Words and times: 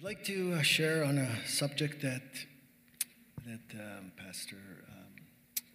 I'd 0.00 0.04
like 0.04 0.24
to 0.24 0.54
uh, 0.54 0.62
share 0.62 1.04
on 1.04 1.18
a 1.18 1.46
subject 1.46 2.00
that 2.00 2.22
that 3.44 3.78
um, 3.78 4.12
Pastor 4.16 4.56
um, 4.88 5.26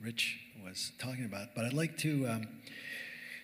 Rich 0.02 0.40
was 0.64 0.94
talking 0.98 1.26
about, 1.26 1.50
but 1.56 1.64
I'd 1.64 1.74
like 1.74 1.96
to 2.00 2.28
um, 2.28 2.48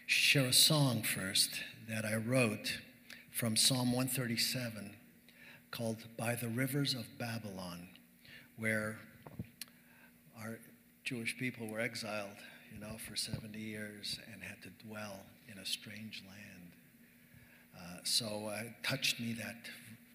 share 0.08 0.48
a 0.48 0.54
song 0.54 1.04
first 1.04 1.52
that 1.88 2.04
I 2.04 2.16
wrote 2.16 2.80
from 3.32 3.56
Psalm 3.56 3.92
137 3.92 4.96
called 5.70 5.98
"By 6.18 6.34
the 6.34 6.48
Rivers 6.48 6.96
of 6.96 7.06
Babylon," 7.20 7.90
where 8.58 8.98
our 10.42 10.58
Jewish 11.04 11.38
people 11.38 11.68
were 11.68 11.80
exiled, 11.80 12.38
you 12.74 12.80
know, 12.82 12.98
for 13.08 13.16
70 13.16 13.56
years 13.60 14.20
and 14.34 14.42
had 14.42 14.64
to 14.64 14.70
dwell 14.88 15.20
in 15.48 15.60
a 15.60 15.66
strange 15.66 16.24
land. 16.28 16.72
Uh, 17.78 18.00
so 18.04 18.48
uh, 18.52 18.64
it 18.64 18.74
touched 18.82 19.20
me 19.20 19.34
that 19.34 19.58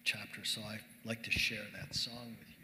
chapter, 0.07 0.45
so 0.45 0.61
I'd 0.69 0.79
like 1.03 1.21
to 1.23 1.31
share 1.31 1.65
that 1.77 1.93
song 1.93 2.37
with 2.39 2.47
you. 2.47 2.56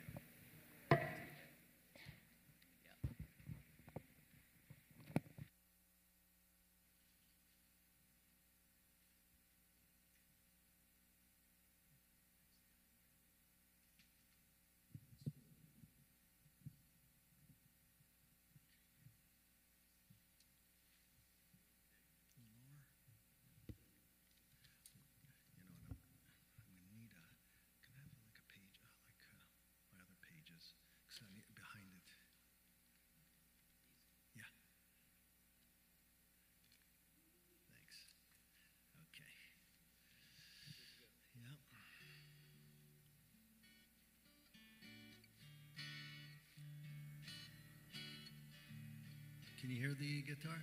Can 49.64 49.72
you 49.72 49.80
hear 49.80 49.96
the 49.98 50.22
guitar? 50.28 50.60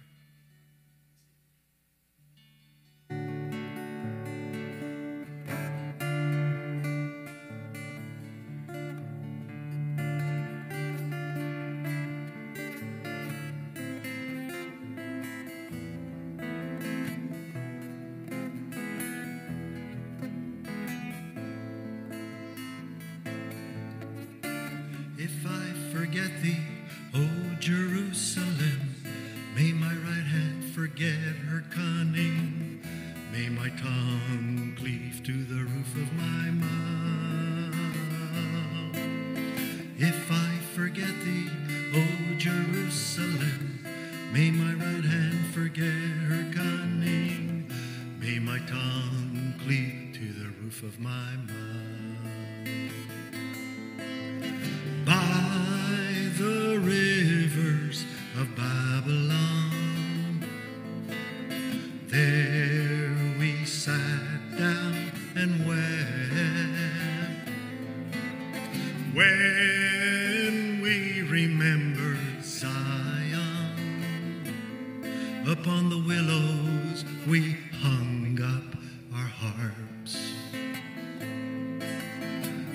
Upon 75.46 75.88
the 75.88 75.98
willows 75.98 77.04
we 77.26 77.56
hung 77.80 78.38
up 78.42 78.76
our 79.14 79.26
harps. 79.26 80.32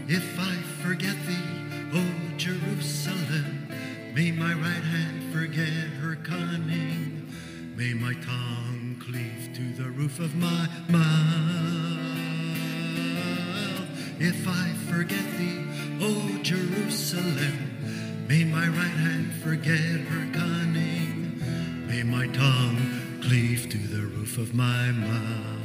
If 0.08 0.40
I 0.40 0.56
forget 0.84 1.16
thee, 1.28 1.36
O 1.94 2.04
Jerusalem, 2.38 3.68
may 4.14 4.32
my 4.32 4.54
right 4.54 4.84
hand 4.84 5.34
forget 5.34 5.90
her 6.02 6.16
cunning. 6.16 7.28
May 7.76 7.94
my 7.94 8.14
tongue 8.14 8.98
cleave 9.00 9.50
to 9.56 9.84
the 9.84 9.90
roof 9.90 10.20
of 10.20 10.36
my 10.36 10.68
mouth. 10.90 12.16
If 14.20 14.48
I 14.48 14.74
forget 14.90 15.26
thee, 15.38 15.66
O 16.02 16.40
Jerusalem, 16.42 18.26
may 18.28 18.44
my 18.44 18.68
right 18.68 18.98
hand 19.06 19.34
forget 19.44 19.78
her 19.78 20.35
my 22.26 22.34
tongue 22.34 23.22
cleave 23.22 23.70
to 23.70 23.78
the 23.78 24.02
roof 24.02 24.38
of 24.38 24.54
my 24.56 24.92
mouth. 24.92 25.62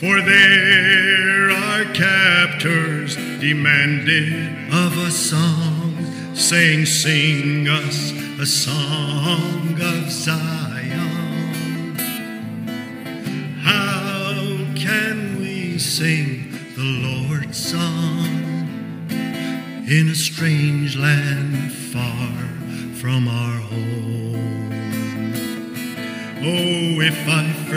For 0.00 0.20
there 0.22 1.50
our 1.50 1.84
captors 1.92 3.16
demanded 3.40 4.32
of 4.72 4.96
a 4.98 5.10
song, 5.10 6.34
saying, 6.34 6.86
Sing 6.86 7.68
us 7.68 8.12
a 8.40 8.46
song 8.46 9.80
of 9.80 10.10
Zion. 10.10 11.96
How 13.60 14.32
can 14.74 15.38
we 15.38 15.78
sing 15.78 16.50
the 16.74 17.28
Lord's 17.28 17.58
song 17.58 18.50
in 19.88 20.08
a 20.08 20.14
strange 20.14 20.96
land 20.96 21.19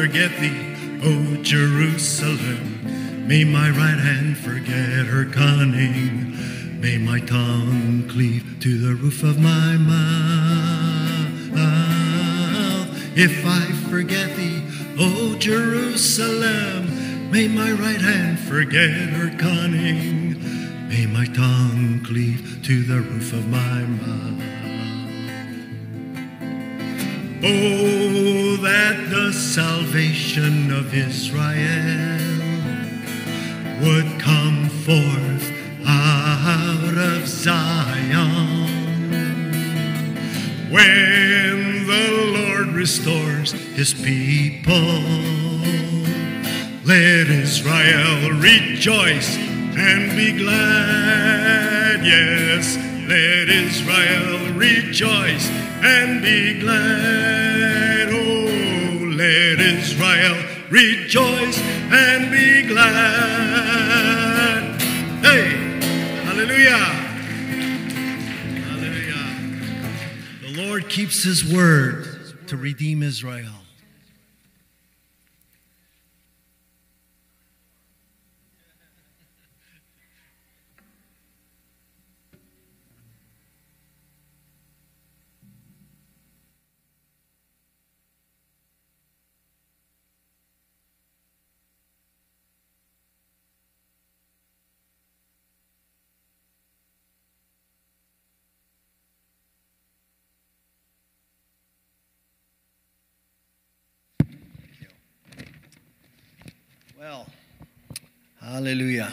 forget 0.03 0.37
thee, 0.41 0.99
O 1.01 1.41
Jerusalem, 1.43 3.25
may 3.25 3.45
my 3.45 3.69
right 3.69 3.97
hand 3.97 4.37
forget 4.37 5.05
her 5.05 5.23
cunning. 5.23 6.35
May 6.81 6.97
my 6.97 7.21
tongue 7.21 8.09
cleave 8.09 8.57
to 8.59 8.77
the 8.79 8.95
roof 8.95 9.23
of 9.23 9.39
my 9.39 9.77
mouth. 9.77 11.53
If 13.15 13.45
I 13.45 13.61
forget 13.89 14.35
thee, 14.35 14.61
O 14.99 15.37
Jerusalem, 15.39 17.31
may 17.31 17.47
my 17.47 17.71
right 17.71 18.01
hand 18.01 18.39
forget 18.39 18.89
her 18.89 19.29
cunning. 19.37 20.37
May 20.89 21.05
my 21.05 21.27
tongue 21.27 22.01
cleave 22.03 22.59
to 22.65 22.83
the 22.83 22.99
roof 22.99 23.31
of 23.31 23.47
my 23.47 23.83
mouth. 23.83 24.62
Oh, 27.45 28.55
that 28.61 29.09
the 29.09 29.33
salvation 29.33 30.71
of 30.71 30.93
Israel 30.93 32.23
would 33.81 34.17
come 34.21 34.69
forth 34.69 35.51
out 35.85 36.97
of 36.97 37.27
Zion. 37.27 38.63
When 40.71 41.85
the 41.85 42.31
Lord 42.33 42.67
restores 42.67 43.51
his 43.51 43.93
people, 43.93 45.01
let 46.85 47.27
Israel 47.27 48.39
rejoice 48.39 49.35
and 49.35 50.15
be 50.15 50.31
glad. 50.37 52.05
Yes, 52.05 52.77
let 53.09 53.49
Israel 53.49 54.53
rejoice 54.53 55.62
and 55.83 56.21
be 56.21 56.59
glad. 56.59 58.09
Oh, 58.09 59.15
let 59.15 59.59
Israel 59.59 60.35
rejoice 60.69 61.59
and 61.91 62.31
be 62.31 62.67
glad. 62.67 64.01
Hey, 65.21 65.49
hallelujah. 66.25 66.77
Hallelujah. 68.69 69.25
The 70.41 70.53
Lord 70.65 70.87
keeps 70.89 71.23
his 71.23 71.43
word 71.53 72.07
to 72.47 72.57
redeem 72.57 73.03
Israel. 73.03 73.62
Well, 107.03 107.27
hallelujah. 108.39 109.11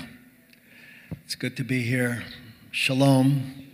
It's 1.24 1.34
good 1.34 1.56
to 1.56 1.64
be 1.64 1.82
here. 1.82 2.22
Shalom. 2.70 3.66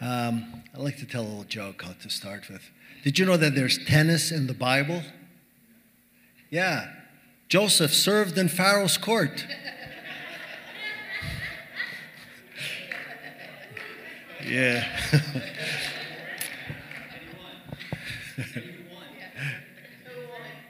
Um, 0.00 0.62
I 0.74 0.78
like 0.78 0.96
to 0.96 1.04
tell 1.04 1.20
a 1.20 1.28
little 1.28 1.44
joke 1.44 1.84
to 2.00 2.08
start 2.08 2.48
with. 2.48 2.62
Did 3.04 3.18
you 3.18 3.26
know 3.26 3.36
that 3.36 3.54
there's 3.54 3.84
tennis 3.84 4.32
in 4.32 4.46
the 4.46 4.54
Bible? 4.54 5.02
Yeah. 6.48 6.88
Joseph 7.50 7.92
served 7.92 8.38
in 8.38 8.48
Pharaoh's 8.48 8.96
court. 8.96 9.46
yeah. 14.46 14.88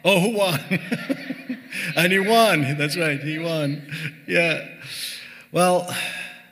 oh, 0.04 0.18
who 0.18 0.30
won? 0.36 0.58
and 2.04 2.12
he 2.12 2.20
won. 2.20 2.78
That's 2.78 2.96
right, 2.96 3.20
he 3.20 3.40
won. 3.40 3.82
Yeah. 4.28 4.68
Well, 5.50 5.92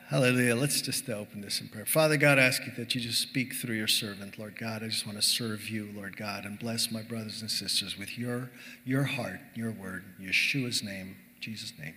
hallelujah. 0.09 0.57
Let's 0.57 0.81
just 0.81 1.09
open 1.09 1.39
this 1.39 1.61
in 1.61 1.69
prayer. 1.69 1.85
Father 1.85 2.17
God, 2.17 2.37
I 2.37 2.41
ask 2.43 2.65
you 2.65 2.73
that 2.75 2.93
you 2.93 2.99
just 2.99 3.21
speak 3.21 3.53
through 3.53 3.75
your 3.75 3.87
servant, 3.87 4.37
Lord 4.37 4.59
God. 4.59 4.83
I 4.83 4.89
just 4.89 5.05
want 5.05 5.17
to 5.17 5.21
serve 5.21 5.69
you, 5.69 5.89
Lord 5.95 6.17
God, 6.17 6.43
and 6.43 6.59
bless 6.59 6.91
my 6.91 7.01
brothers 7.01 7.39
and 7.39 7.49
sisters 7.49 7.97
with 7.97 8.19
your, 8.19 8.51
your 8.83 9.03
heart, 9.03 9.39
your 9.55 9.71
word, 9.71 10.03
Yeshua's 10.21 10.83
name, 10.83 11.15
Jesus' 11.39 11.71
name. 11.79 11.95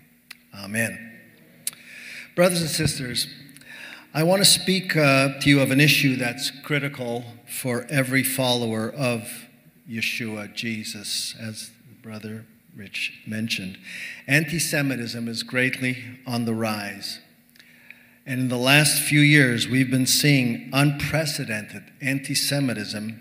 Amen. 0.54 1.18
Brothers 2.36 2.60
and 2.60 2.70
sisters, 2.70 3.26
I 4.14 4.22
want 4.22 4.42
to 4.42 4.48
speak 4.48 4.96
uh, 4.96 5.40
to 5.40 5.50
you 5.50 5.60
of 5.60 5.72
an 5.72 5.80
issue 5.80 6.14
that's 6.14 6.52
critical 6.62 7.24
for 7.48 7.84
every 7.90 8.22
follower 8.22 8.88
of 8.88 9.28
Yeshua, 9.88 10.54
Jesus, 10.54 11.34
as 11.40 11.72
Brother 12.00 12.46
Rich 12.74 13.22
mentioned. 13.26 13.78
Anti 14.26 14.58
Semitism 14.58 15.28
is 15.28 15.42
greatly 15.42 16.04
on 16.26 16.44
the 16.44 16.54
rise. 16.54 17.20
And 18.26 18.40
in 18.40 18.48
the 18.48 18.56
last 18.56 19.02
few 19.02 19.20
years, 19.20 19.66
we've 19.66 19.90
been 19.90 20.06
seeing 20.06 20.70
unprecedented 20.72 21.84
anti 22.00 22.34
Semitism 22.34 23.20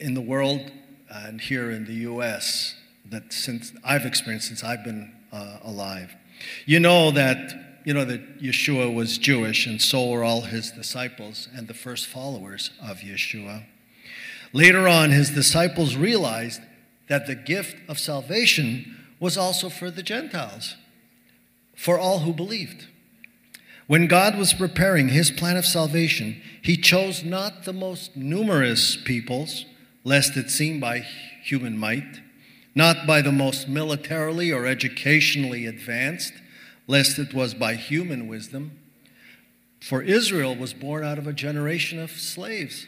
in 0.00 0.14
the 0.14 0.20
world 0.20 0.72
and 1.08 1.40
here 1.40 1.70
in 1.70 1.84
the 1.84 1.94
U.S. 1.94 2.76
that 3.10 3.32
since 3.32 3.72
I've 3.84 4.06
experienced 4.06 4.48
since 4.48 4.64
I've 4.64 4.84
been 4.84 5.12
uh, 5.32 5.58
alive. 5.62 6.14
You 6.66 6.80
know 6.80 7.10
that 7.12 7.54
you 7.84 7.94
know 7.94 8.04
that 8.04 8.40
Yeshua 8.40 8.92
was 8.92 9.16
Jewish, 9.16 9.66
and 9.66 9.80
so 9.80 10.08
were 10.08 10.24
all 10.24 10.42
his 10.42 10.70
disciples 10.70 11.48
and 11.54 11.68
the 11.68 11.74
first 11.74 12.06
followers 12.06 12.70
of 12.82 12.98
Yeshua. 12.98 13.64
Later 14.52 14.88
on, 14.88 15.10
his 15.10 15.30
disciples 15.30 15.96
realized 15.96 16.60
that 17.10 17.26
the 17.26 17.34
gift 17.34 17.76
of 17.88 17.98
salvation 17.98 18.96
was 19.18 19.36
also 19.36 19.68
for 19.68 19.90
the 19.90 20.02
Gentiles, 20.02 20.76
for 21.76 21.98
all 21.98 22.20
who 22.20 22.32
believed. 22.32 22.86
When 23.88 24.06
God 24.06 24.38
was 24.38 24.54
preparing 24.54 25.08
his 25.08 25.32
plan 25.32 25.56
of 25.56 25.66
salvation, 25.66 26.40
he 26.62 26.76
chose 26.76 27.24
not 27.24 27.64
the 27.64 27.72
most 27.72 28.16
numerous 28.16 28.96
peoples, 28.96 29.64
lest 30.04 30.36
it 30.36 30.50
seem 30.50 30.78
by 30.78 31.04
human 31.42 31.76
might, 31.76 32.20
not 32.76 33.08
by 33.08 33.22
the 33.22 33.32
most 33.32 33.68
militarily 33.68 34.52
or 34.52 34.64
educationally 34.64 35.66
advanced, 35.66 36.34
lest 36.86 37.18
it 37.18 37.34
was 37.34 37.54
by 37.54 37.74
human 37.74 38.28
wisdom. 38.28 38.78
For 39.80 40.00
Israel 40.00 40.54
was 40.54 40.72
born 40.72 41.02
out 41.02 41.18
of 41.18 41.26
a 41.26 41.32
generation 41.32 41.98
of 41.98 42.12
slaves. 42.12 42.86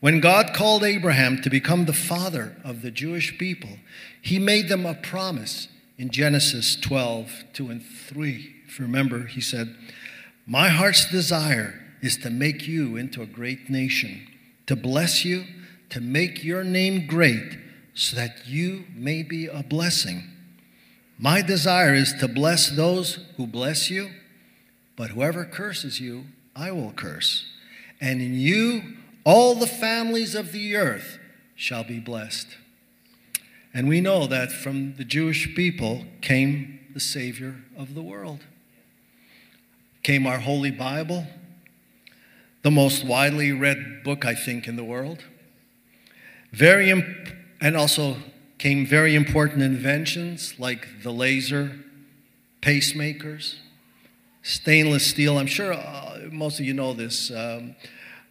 When 0.00 0.20
God 0.20 0.54
called 0.54 0.84
Abraham 0.84 1.42
to 1.42 1.50
become 1.50 1.84
the 1.84 1.92
father 1.92 2.56
of 2.62 2.82
the 2.82 2.90
Jewish 2.90 3.36
people, 3.36 3.78
he 4.22 4.38
made 4.38 4.68
them 4.68 4.86
a 4.86 4.94
promise 4.94 5.66
in 5.96 6.10
Genesis 6.10 6.76
12, 6.76 7.44
2 7.52 7.70
and 7.70 7.82
3. 7.82 8.54
If 8.66 8.78
you 8.78 8.84
remember, 8.84 9.26
he 9.26 9.40
said, 9.40 9.74
My 10.46 10.68
heart's 10.68 11.10
desire 11.10 11.82
is 12.00 12.16
to 12.18 12.30
make 12.30 12.68
you 12.68 12.96
into 12.96 13.22
a 13.22 13.26
great 13.26 13.68
nation, 13.68 14.28
to 14.68 14.76
bless 14.76 15.24
you, 15.24 15.44
to 15.90 16.00
make 16.00 16.44
your 16.44 16.62
name 16.62 17.08
great, 17.08 17.58
so 17.94 18.14
that 18.14 18.46
you 18.46 18.84
may 18.94 19.24
be 19.24 19.46
a 19.46 19.64
blessing. 19.64 20.22
My 21.18 21.42
desire 21.42 21.94
is 21.94 22.14
to 22.20 22.28
bless 22.28 22.70
those 22.70 23.18
who 23.36 23.48
bless 23.48 23.90
you, 23.90 24.10
but 24.96 25.10
whoever 25.10 25.44
curses 25.44 25.98
you, 25.98 26.26
I 26.54 26.70
will 26.70 26.92
curse. 26.92 27.46
And 28.00 28.22
in 28.22 28.34
you, 28.34 28.82
all 29.28 29.54
the 29.54 29.66
families 29.66 30.34
of 30.34 30.52
the 30.52 30.74
earth 30.74 31.18
shall 31.54 31.84
be 31.84 32.00
blessed. 32.00 32.46
And 33.74 33.86
we 33.86 34.00
know 34.00 34.26
that 34.26 34.50
from 34.50 34.94
the 34.94 35.04
Jewish 35.04 35.54
people 35.54 36.06
came 36.22 36.80
the 36.94 36.98
Savior 36.98 37.56
of 37.76 37.94
the 37.94 38.00
world. 38.00 38.46
Came 40.02 40.26
our 40.26 40.38
Holy 40.38 40.70
Bible, 40.70 41.26
the 42.62 42.70
most 42.70 43.04
widely 43.04 43.52
read 43.52 44.02
book, 44.02 44.24
I 44.24 44.34
think, 44.34 44.66
in 44.66 44.76
the 44.76 44.84
world. 44.84 45.22
Very 46.50 46.88
imp- 46.88 47.28
and 47.60 47.76
also 47.76 48.16
came 48.56 48.86
very 48.86 49.14
important 49.14 49.60
inventions 49.60 50.54
like 50.58 51.02
the 51.02 51.12
laser, 51.12 51.78
pacemakers, 52.62 53.56
stainless 54.42 55.06
steel. 55.06 55.36
I'm 55.36 55.46
sure 55.46 55.74
uh, 55.74 56.20
most 56.32 56.58
of 56.60 56.64
you 56.64 56.72
know 56.72 56.94
this. 56.94 57.30
Um, 57.30 57.76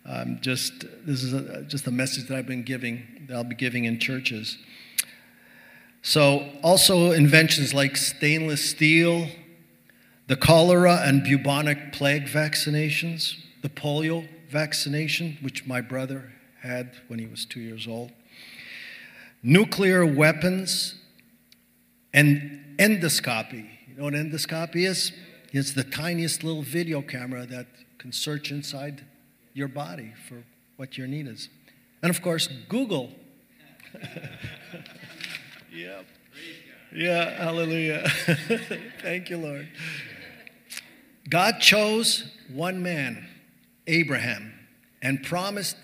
um, 0.08 0.40
just 0.42 0.86
this 1.06 1.22
is 1.22 1.34
a, 1.34 1.64
just 1.64 1.86
a 1.86 1.92
message 1.92 2.28
that 2.28 2.38
I've 2.38 2.48
been 2.48 2.64
giving, 2.64 3.26
that 3.28 3.36
I'll 3.36 3.44
be 3.44 3.56
giving 3.56 3.86
in 3.86 4.00
churches. 4.00 4.58
So, 6.02 6.50
also 6.64 7.12
inventions 7.12 7.74
like 7.74 7.98
stainless 7.98 8.70
steel, 8.70 9.28
the 10.28 10.38
cholera 10.38 11.02
and 11.04 11.24
bubonic 11.24 11.92
plague 11.92 12.26
vaccinations, 12.26 13.36
the 13.62 13.70
polio 13.70 14.28
vaccination, 14.50 15.38
which 15.42 15.68
my 15.68 15.82
brother 15.82 16.32
had 16.62 16.92
when 17.08 17.20
he 17.20 17.28
was 17.28 17.46
two 17.46 17.60
years 17.60 17.88
old, 17.88 18.12
nuclear 19.44 20.06
weapons, 20.06 20.96
and 22.14 22.64
endoscopy. 22.78 23.68
You 23.90 23.96
know 23.98 24.04
what 24.06 24.14
endoscopy 24.14 24.88
is? 24.88 25.12
It's 25.52 25.74
the 25.74 25.84
tiniest 25.84 26.44
little 26.44 26.62
video 26.62 27.02
camera 27.02 27.46
that 27.48 27.68
can 27.98 28.14
search 28.14 28.52
inside 28.52 29.04
your 29.58 29.68
body 29.68 30.14
for 30.30 30.44
what 30.76 30.98
your 30.98 31.08
need 31.08 31.28
is. 31.28 31.50
And 32.04 32.12
of 32.12 32.22
course, 32.22 32.48
Google. 32.70 33.10
yep. 35.74 36.06
Yeah, 36.96 37.44
hallelujah. 37.44 38.08
Thank 39.02 39.32
you, 39.32 39.38
Lord. 39.38 39.68
God 41.28 41.60
chose 41.60 42.32
one 42.54 42.84
man, 42.84 43.28
Abraham, 43.88 44.54
and 45.02 45.24
promised 45.24 45.76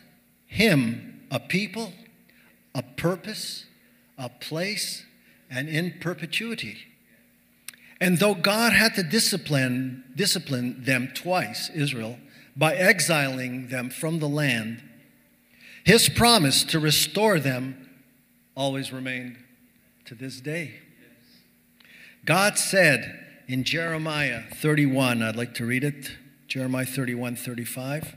him 0.46 1.22
a 1.32 1.40
people, 1.40 1.94
a 2.76 2.84
purpose, 2.84 3.66
a 4.20 4.30
place, 4.30 5.04
and 5.50 5.68
in 5.68 5.96
perpetuity. 6.00 6.78
And 8.00 8.20
though 8.20 8.36
God 8.36 8.74
had 8.74 8.94
to 8.96 9.04
discipline, 9.04 10.04
discipline 10.16 10.84
them 10.84 11.10
twice, 11.14 11.70
Israel, 11.74 12.20
by 12.56 12.76
exiling 12.76 13.68
them 13.68 13.90
from 13.90 14.20
the 14.20 14.30
land, 14.30 14.82
his 15.84 16.10
promise 16.10 16.64
to 16.64 16.80
restore 16.80 17.40
them 17.40 17.90
always 18.56 18.94
remained 18.94 19.38
to 20.06 20.16
this 20.16 20.40
day. 20.40 20.76
God 22.26 22.58
said 22.58 23.20
in 23.48 23.64
Jeremiah 23.64 24.44
31, 24.56 25.22
I'd 25.22 25.36
like 25.36 25.54
to 25.56 25.66
read 25.66 25.84
it, 25.84 26.12
Jeremiah 26.48 26.86
31 26.86 27.36
35. 27.36 28.16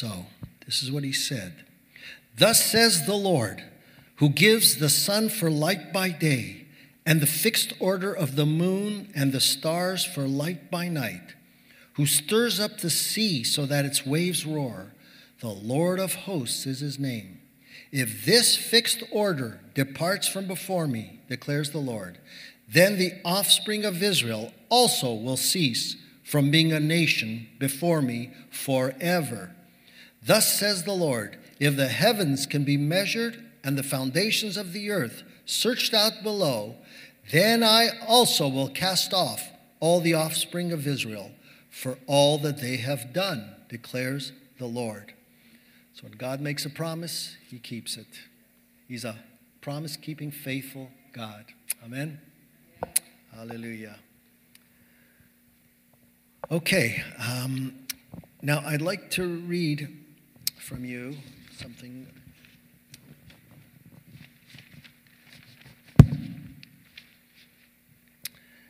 So, 0.00 0.24
this 0.64 0.82
is 0.82 0.90
what 0.90 1.04
he 1.04 1.12
said 1.12 1.52
Thus 2.38 2.64
says 2.64 3.04
the 3.04 3.16
Lord, 3.16 3.62
who 4.16 4.30
gives 4.30 4.76
the 4.76 4.88
sun 4.88 5.28
for 5.28 5.50
light 5.50 5.92
by 5.92 6.08
day, 6.08 6.64
and 7.04 7.20
the 7.20 7.26
fixed 7.26 7.74
order 7.78 8.10
of 8.10 8.34
the 8.34 8.46
moon 8.46 9.12
and 9.14 9.30
the 9.30 9.42
stars 9.42 10.02
for 10.02 10.22
light 10.22 10.70
by 10.70 10.88
night, 10.88 11.34
who 11.94 12.06
stirs 12.06 12.58
up 12.58 12.78
the 12.78 12.88
sea 12.88 13.44
so 13.44 13.66
that 13.66 13.84
its 13.84 14.06
waves 14.06 14.46
roar. 14.46 14.94
The 15.40 15.48
Lord 15.48 16.00
of 16.00 16.14
hosts 16.14 16.64
is 16.64 16.80
his 16.80 16.98
name. 16.98 17.38
If 17.92 18.24
this 18.24 18.56
fixed 18.56 19.02
order 19.12 19.60
departs 19.74 20.26
from 20.26 20.46
before 20.46 20.86
me, 20.86 21.20
declares 21.28 21.72
the 21.72 21.78
Lord, 21.78 22.16
then 22.66 22.96
the 22.96 23.20
offspring 23.22 23.84
of 23.84 24.02
Israel 24.02 24.54
also 24.70 25.12
will 25.12 25.36
cease 25.36 25.96
from 26.24 26.50
being 26.50 26.72
a 26.72 26.80
nation 26.80 27.48
before 27.58 28.00
me 28.00 28.30
forever. 28.50 29.54
Thus 30.22 30.58
says 30.58 30.84
the 30.84 30.92
Lord 30.92 31.38
if 31.58 31.76
the 31.76 31.88
heavens 31.88 32.46
can 32.46 32.64
be 32.64 32.76
measured 32.76 33.44
and 33.62 33.76
the 33.76 33.82
foundations 33.82 34.56
of 34.56 34.72
the 34.72 34.90
earth 34.90 35.22
searched 35.44 35.92
out 35.92 36.22
below, 36.22 36.76
then 37.30 37.62
I 37.62 37.90
also 38.06 38.48
will 38.48 38.68
cast 38.68 39.12
off 39.12 39.48
all 39.78 40.00
the 40.00 40.14
offspring 40.14 40.72
of 40.72 40.86
Israel 40.86 41.32
for 41.70 41.98
all 42.06 42.38
that 42.38 42.60
they 42.60 42.78
have 42.78 43.12
done, 43.12 43.54
declares 43.68 44.32
the 44.58 44.66
Lord. 44.66 45.14
So 45.94 46.04
when 46.04 46.12
God 46.12 46.40
makes 46.40 46.64
a 46.64 46.70
promise, 46.70 47.36
he 47.48 47.58
keeps 47.58 47.96
it. 47.96 48.06
He's 48.88 49.04
a 49.04 49.16
promise 49.60 49.96
keeping, 49.96 50.30
faithful 50.30 50.90
God. 51.12 51.44
Amen. 51.84 52.20
Hallelujah. 53.34 53.96
Okay, 56.50 57.02
um, 57.18 57.74
now 58.42 58.62
I'd 58.66 58.82
like 58.82 59.10
to 59.12 59.26
read 59.26 59.99
from 60.60 60.84
you 60.84 61.16
something. 61.56 62.06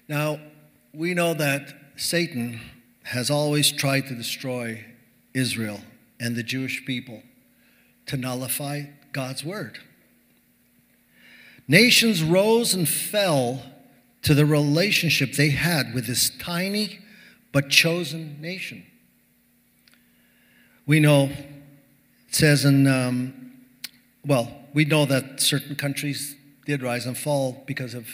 Now, 0.09 0.41
we 0.93 1.15
know 1.15 1.35
that 1.35 1.75
Satan 1.97 2.61
has 3.05 3.31
always 3.31 3.71
tried 3.71 4.07
to 4.09 4.15
destroy 4.15 4.85
Israel 5.35 5.81
and 6.19 6.35
the 6.35 6.43
Jewish 6.43 6.85
people 6.85 7.23
to 8.07 8.17
nullify 8.17 8.85
God's 9.13 9.45
word. 9.45 9.79
Nations 11.69 12.23
rose 12.23 12.75
and 12.75 12.89
fell 12.89 13.63
to 14.23 14.35
the 14.35 14.45
relationship 14.45 15.35
they 15.35 15.51
had 15.51 15.95
with 15.95 16.07
this 16.07 16.31
tiny 16.39 16.99
but 17.53 17.69
chosen 17.69 18.41
nation. 18.41 18.85
We 20.87 20.99
know, 20.99 21.31
it 22.31 22.37
says 22.37 22.65
in, 22.65 22.87
um, 22.87 23.51
well, 24.25 24.49
we 24.73 24.85
know 24.85 25.05
that 25.05 25.41
certain 25.41 25.75
countries 25.75 26.37
did 26.65 26.81
rise 26.81 27.05
and 27.05 27.19
fall 27.19 27.65
because 27.67 27.93
of 27.93 28.07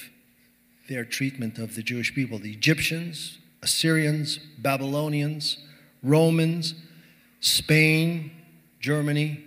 their 0.89 1.05
treatment 1.05 1.59
of 1.59 1.75
the 1.75 1.83
Jewish 1.83 2.15
people 2.15 2.39
the 2.39 2.51
Egyptians, 2.51 3.37
Assyrians, 3.63 4.39
Babylonians, 4.57 5.59
Romans, 6.03 6.75
Spain, 7.41 8.31
Germany. 8.81 9.45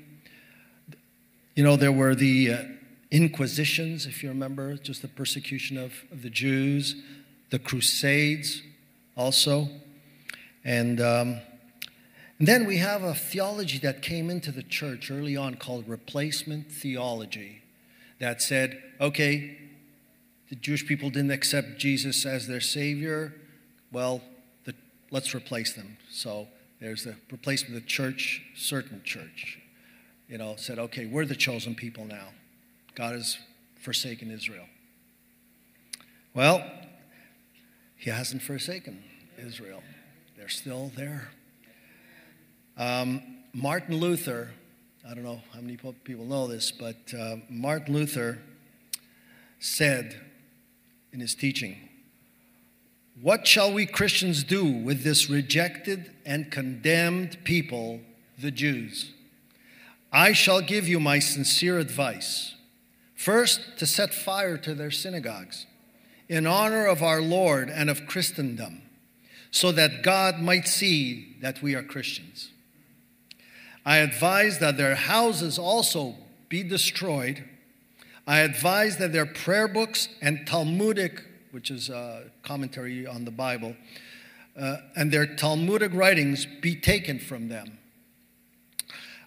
You 1.56 1.64
know, 1.64 1.76
there 1.76 1.92
were 1.92 2.14
the 2.14 2.54
uh, 2.54 2.64
Inquisitions, 3.10 4.06
if 4.06 4.22
you 4.22 4.30
remember, 4.30 4.76
just 4.76 5.02
the 5.02 5.08
persecution 5.08 5.80
of, 5.80 5.94
of 6.12 6.22
the 6.22 6.30
Jews, 6.30 6.96
the 7.50 7.58
Crusades 7.58 8.62
also. 9.18 9.68
And, 10.64 11.02
um, 11.02 11.42
and 12.40 12.48
then 12.48 12.66
we 12.66 12.78
have 12.78 13.04
a 13.04 13.14
theology 13.14 13.78
that 13.80 14.02
came 14.02 14.30
into 14.30 14.52
the 14.52 14.64
church 14.64 15.12
early 15.12 15.36
on 15.36 15.56
called 15.56 15.88
replacement 15.88 16.72
theology 16.72 17.62
that 18.20 18.42
said, 18.42 18.82
okay, 19.02 19.58
the 20.50 20.56
Jewish 20.56 20.86
people 20.88 21.10
didn't 21.10 21.32
accept 21.32 21.78
Jesus 21.78 22.26
as 22.26 22.48
their 22.48 22.62
Savior. 22.62 23.34
Well, 23.92 24.22
the, 24.64 24.74
let's 25.12 25.36
replace 25.36 25.74
them. 25.74 25.98
So 26.10 26.48
there's 26.80 27.04
the 27.04 27.16
replacement 27.30 27.76
of 27.76 27.84
the 27.84 27.88
church, 27.88 28.42
certain 28.56 29.02
church. 29.04 29.60
You 30.30 30.38
know, 30.38 30.56
said, 30.58 30.80
okay, 30.80 31.06
we're 31.06 31.26
the 31.26 31.36
chosen 31.36 31.76
people 31.76 32.06
now. 32.06 32.30
God 32.96 33.16
has 33.16 33.38
forsaken 33.82 34.32
Israel. 34.32 34.66
Well, 36.34 36.64
he 37.98 38.10
hasn't 38.12 38.44
forsaken 38.44 39.04
Israel. 39.38 39.84
They're 40.38 40.48
still 40.48 40.92
there. 40.96 41.32
Um, 42.80 43.22
Martin 43.54 43.98
Luther, 43.98 44.52
I 45.06 45.14
don't 45.14 45.26
know 45.26 45.42
how 45.54 45.60
many 45.60 45.76
people 46.06 46.24
know 46.24 46.48
this, 46.48 46.72
but 46.72 46.96
uh, 47.14 47.36
Martin 47.50 47.94
Luther 47.94 48.40
said 49.60 50.16
in 51.12 51.20
his 51.20 51.36
teaching, 51.36 51.76
What 53.22 53.46
shall 53.46 53.74
we 53.74 53.86
Christians 53.86 54.46
do 54.46 54.64
with 54.64 55.04
this 55.04 55.30
rejected 55.30 56.10
and 56.26 56.50
condemned 56.50 57.44
people, 57.44 58.00
the 58.38 58.50
Jews? 58.50 59.12
I 60.14 60.32
shall 60.32 60.62
give 60.62 60.88
you 60.88 61.02
my 61.02 61.20
sincere 61.20 61.80
advice. 61.80 62.56
First, 63.14 63.78
to 63.80 63.86
set 63.86 64.14
fire 64.14 64.58
to 64.58 64.74
their 64.74 64.90
synagogues 64.90 65.66
in 66.30 66.48
honor 66.48 66.86
of 66.86 67.04
our 67.04 67.22
Lord 67.22 67.70
and 67.70 67.90
of 67.90 68.08
Christendom, 68.08 68.84
so 69.52 69.74
that 69.74 70.02
God 70.02 70.40
might 70.40 70.66
see 70.66 71.36
that 71.42 71.62
we 71.62 71.76
are 71.76 71.84
Christians. 71.84 72.52
I 73.90 73.98
advise 73.98 74.60
that 74.60 74.78
their 74.78 74.94
houses 74.94 75.58
also 75.58 76.14
be 76.48 76.62
destroyed. 76.62 77.44
I 78.28 78.42
advise 78.42 78.98
that 78.98 79.14
their 79.14 79.26
prayer 79.26 79.68
books 79.68 80.10
and 80.22 80.46
Talmudic, 80.46 81.24
which 81.50 81.72
is 81.72 81.90
a 81.90 82.26
commentary 82.44 83.08
on 83.08 83.26
the 83.26 83.32
Bible, 83.32 83.76
uh, 84.56 84.78
and 84.96 85.12
their 85.12 85.26
Talmudic 85.26 85.92
writings 85.92 86.46
be 86.46 86.76
taken 86.76 87.18
from 87.18 87.50
them. 87.50 87.80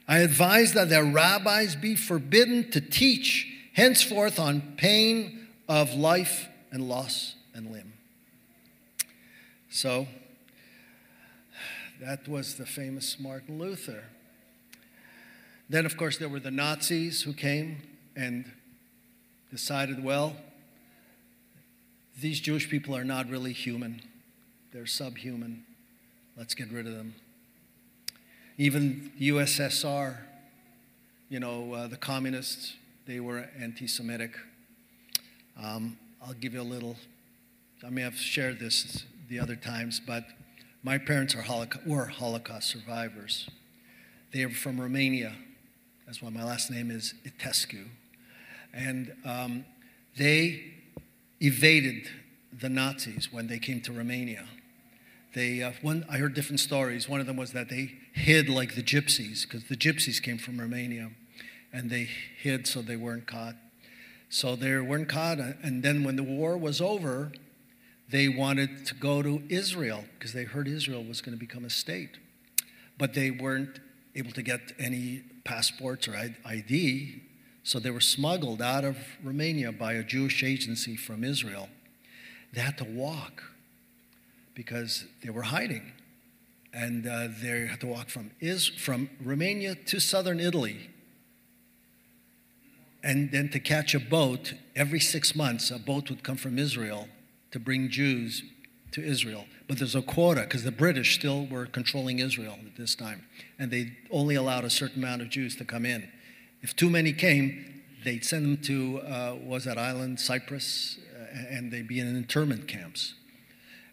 I 0.07 0.19
advise 0.19 0.75
that 0.75 0.89
their 0.89 1.05
rabbis 1.05 1.75
be 1.75 1.97
forbidden 1.97 2.71
to 2.71 2.81
teach 2.81 3.53
henceforth 3.73 4.39
on 4.39 4.75
pain 4.77 5.49
of 5.69 5.93
life 5.95 6.47
and 6.71 6.89
loss 6.89 7.35
and 7.53 7.73
limb. 7.73 7.95
So, 9.71 10.07
that 12.01 12.29
was 12.29 12.55
the 12.55 12.67
famous 12.67 13.19
Martin 13.19 13.59
Luther. 13.59 14.05
Then, 15.73 15.87
of 15.87 15.97
course, 15.97 16.19
there 16.19 16.29
were 16.29 16.39
the 16.39 16.51
Nazis 16.51 17.23
who 17.23 17.33
came 17.33 17.79
and 18.15 18.45
decided, 19.51 20.05
well, 20.05 20.37
these 22.21 22.41
Jewish 22.41 22.69
people 22.69 22.95
are 22.95 23.05
not 23.05 23.31
really 23.31 23.55
human, 23.55 24.03
they're 24.71 24.85
subhuman. 24.85 25.65
Let's 26.37 26.55
get 26.55 26.71
rid 26.71 26.87
of 26.87 26.93
them. 26.93 27.15
Even 28.59 29.13
USSR, 29.19 30.19
you 31.31 31.41
know, 31.41 31.73
uh, 31.73 31.87
the 31.87 31.97
communists 31.97 32.75
they 33.07 33.19
were 33.21 33.49
anti 33.59 33.87
Semitic. 33.87 34.37
Um, 35.59 35.97
I'll 36.21 36.35
give 36.35 36.53
you 36.53 36.61
a 36.61 36.63
little, 36.63 36.97
I 37.83 37.89
may 37.89 38.03
have 38.03 38.17
shared 38.17 38.61
this 38.61 39.07
the 39.31 39.39
other 39.39 39.57
times, 39.57 40.03
but 40.07 40.27
my 40.83 40.99
parents 40.99 41.35
are 41.35 41.67
were 41.87 42.05
Holocaust 42.05 42.69
survivors. 42.69 43.49
They 44.35 44.43
are 44.43 44.51
from 44.51 44.79
Romania. 44.79 45.33
That's 46.07 46.21
why 46.21 46.31
my 46.31 46.45
last 46.45 46.71
name 46.71 46.91
is 46.91 47.15
Itescu. 47.25 47.87
And 48.73 49.15
um, 49.25 49.65
they 50.17 50.63
evaded 51.41 52.09
the 52.53 52.69
Nazis 52.69 53.33
when 53.33 53.47
they 53.47 53.59
came 53.59 53.81
to 53.83 53.93
Romania. 53.93 54.45
They, 55.35 55.63
uh, 55.63 55.73
one, 55.81 56.05
I 56.11 56.19
heard 56.19 56.35
different 56.35 56.61
stories. 56.61 57.09
One 57.09 57.21
of 57.21 57.27
them 57.27 57.37
was 57.37 57.53
that 57.53 57.69
they 57.69 57.95
hid 58.13 58.49
like 58.49 58.75
the 58.75 58.83
gypsies, 58.83 59.43
because 59.43 59.65
the 59.65 59.77
gypsies 59.77 60.23
came 60.23 60.39
from 60.39 60.61
Romania 60.61 61.11
and 61.73 61.89
they 61.89 62.09
hid 62.39 62.67
so 62.67 62.83
they 62.83 62.97
weren't 62.97 63.27
caught. 63.27 63.55
So 64.29 64.57
they 64.57 64.77
weren't 64.79 65.09
caught. 65.09 65.39
And 65.39 65.83
then 65.83 66.05
when 66.05 66.17
the 66.17 66.23
war 66.23 66.57
was 66.57 66.81
over, 66.81 67.33
they 68.11 68.29
wanted 68.29 68.87
to 68.87 68.95
go 68.95 69.23
to 69.23 69.43
Israel 69.49 70.05
because 70.19 70.35
they 70.35 70.45
heard 70.45 70.69
Israel 70.69 71.03
was 71.03 71.23
going 71.23 71.37
to 71.37 71.41
become 71.41 71.65
a 71.65 71.71
state. 71.71 72.19
But 72.99 73.15
they 73.15 73.31
weren't 73.31 73.81
able 74.15 74.33
to 74.33 74.43
get 74.43 74.73
any 74.79 75.23
passports 75.45 76.09
or 76.09 76.17
ID, 76.45 77.23
so 77.63 77.79
they 77.79 77.91
were 77.91 78.01
smuggled 78.01 78.61
out 78.61 78.85
of 78.85 78.97
Romania 79.23 79.73
by 79.73 79.95
a 79.95 80.03
Jewish 80.03 80.43
agency 80.43 80.97
from 80.97 81.25
Israel. 81.25 81.69
They 82.53 82.61
had 82.61 82.77
to 82.79 82.85
walk 82.85 83.43
because 84.55 85.05
they 85.23 85.31
were 85.31 85.43
hiding. 85.43 85.93
And 86.75 87.07
uh, 87.07 87.29
they 87.43 87.67
had 87.67 87.81
to 87.81 87.87
walk 87.87 88.09
from, 88.09 88.31
Is- 88.41 88.67
from 88.67 89.11
Romania 89.23 89.75
to 89.75 90.01
southern 90.01 90.41
Italy 90.41 90.91
and 93.03 93.31
then 93.33 93.49
to 93.51 93.59
catch 93.59 93.95
a 93.95 94.01
boat 94.01 94.55
every 94.77 95.01
six 95.01 95.35
months 95.35 95.71
a 95.71 95.79
boat 95.79 96.09
would 96.09 96.23
come 96.23 96.37
from 96.37 96.59
israel 96.59 97.09
to 97.51 97.59
bring 97.59 97.89
jews 97.89 98.43
to 98.93 99.03
israel. 99.03 99.47
But 99.69 99.79
there's 99.79 99.95
a 99.95 100.03
quota 100.03 100.43
because 100.43 100.65
the 100.65 100.73
british 100.73 101.15
still 101.15 101.47
were 101.47 101.67
controlling 101.67 102.19
israel 102.19 102.59
at 102.67 102.77
this 102.77 102.95
time 102.95 103.27
and 103.59 103.71
they 103.71 103.93
only 104.11 104.35
allowed 104.35 104.65
a 104.65 104.71
certain 104.71 105.03
amount 105.03 105.23
of 105.23 105.31
jews 105.31 105.57
to 105.57 105.65
come 105.65 105.87
in. 105.87 106.09
If 106.61 106.77
too 106.77 106.91
many 106.91 107.13
came 107.13 107.83
they'd 108.05 108.25
send 108.25 108.45
them 108.45 108.57
to 108.65 109.01
uh, 109.01 109.37
was 109.43 109.65
that 109.65 109.79
island 109.79 110.21
cyprus 110.21 110.99
uh, 111.15 111.25
and 111.51 111.73
they'd 111.73 111.89
be 111.89 112.01
in 112.01 112.09
internment 112.17 112.67
camps. 112.69 113.15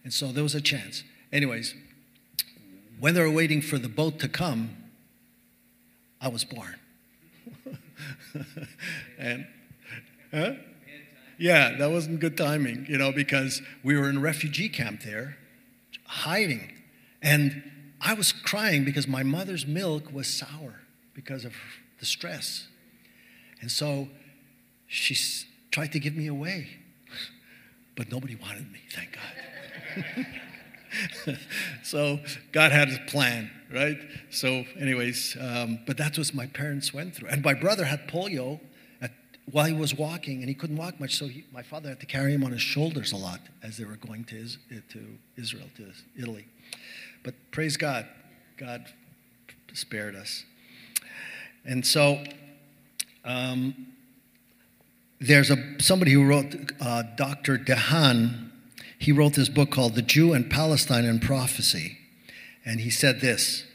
And 0.04 0.14
so 0.14 0.32
there 0.32 0.44
was 0.44 0.56
a 0.56 0.62
chance. 0.62 1.04
Anyways 1.32 1.76
when 3.00 3.14
they 3.14 3.22
were 3.22 3.32
waiting 3.32 3.62
for 3.62 3.78
the 3.78 3.90
boat 3.90 4.20
to 4.20 4.28
come 4.28 4.76
i 6.22 6.28
was 6.28 6.44
born. 6.44 6.76
And, 9.20 9.46
huh? 10.32 10.54
Yeah, 11.40 11.78
that 11.78 11.90
wasn't 11.90 12.20
good 12.20 12.38
timing, 12.38 12.86
you 12.90 12.98
know, 12.98 13.14
because 13.14 13.62
we 13.82 13.98
were 13.98 14.10
in 14.10 14.18
a 14.18 14.20
refugee 14.20 14.68
camp 14.68 15.04
there, 15.04 15.38
hiding. 16.04 16.74
And 17.22 17.64
I 18.02 18.14
was 18.14 18.34
crying 18.34 18.84
because 18.84 19.08
my 19.08 19.24
mother's 19.24 19.66
milk 19.66 20.14
was 20.14 20.28
sour 20.28 20.82
because 21.14 21.46
of 21.46 21.54
the 22.00 22.06
stress. 22.06 22.68
And 23.62 23.72
so 23.72 24.10
she 24.88 25.16
tried 25.72 25.94
to 25.94 26.00
give 26.00 26.14
me 26.14 26.28
away, 26.28 26.68
but 27.96 28.12
nobody 28.12 28.36
wanted 28.36 28.70
me, 28.72 28.80
thank 28.92 29.16
God. 29.16 30.28
so 31.84 32.20
God 32.52 32.74
had 32.74 32.90
his 32.90 33.00
plan, 33.08 33.50
right? 33.74 33.98
So, 34.30 34.66
anyways, 34.78 35.38
um, 35.40 35.80
but 35.86 35.96
that's 35.96 36.18
what 36.18 36.34
my 36.34 36.48
parents 36.48 36.94
went 36.94 37.16
through. 37.16 37.30
And 37.30 37.44
my 37.44 37.54
brother 37.54 37.86
had 37.86 38.10
polio 38.10 38.60
while 39.52 39.66
he 39.66 39.74
was 39.74 39.96
walking, 39.96 40.40
and 40.40 40.50
he 40.50 40.54
couldn't 40.54 40.78
walk 40.78 41.00
much, 41.00 41.16
so 41.16 41.28
he, 41.28 41.44
my 41.52 41.64
father 41.64 41.90
had 41.90 42.00
to 42.00 42.06
carry 42.06 42.34
him 42.34 42.44
on 42.44 42.52
his 42.52 42.62
shoulders 42.62 43.12
a 43.12 43.18
lot 43.18 43.40
as 43.64 43.78
they 43.78 43.86
were 43.86 43.96
going 43.96 44.24
to, 44.26 44.48
to 44.90 45.18
Israel, 45.38 45.68
to 45.78 45.92
Italy. 46.18 46.46
But 47.24 47.34
praise 47.52 47.78
God, 47.78 48.06
God 48.58 48.86
spared 49.74 50.16
us. 50.16 50.44
And 51.66 51.86
so, 51.86 52.24
um, 53.26 53.88
there's 55.20 55.52
a, 55.52 55.58
somebody 55.80 56.14
who 56.14 56.26
wrote, 56.26 56.56
uh, 56.80 57.04
Dr. 57.16 57.58
DeHaan, 57.58 58.52
he 58.98 59.12
wrote 59.12 59.34
this 59.34 59.50
book 59.50 59.70
called 59.72 59.96
The 59.96 60.02
Jew 60.02 60.34
and 60.34 60.50
Palestine 60.50 61.06
in 61.06 61.20
Prophecy. 61.20 61.98
And 62.66 62.80
he 62.80 62.90
said 62.90 63.20
this 63.20 63.66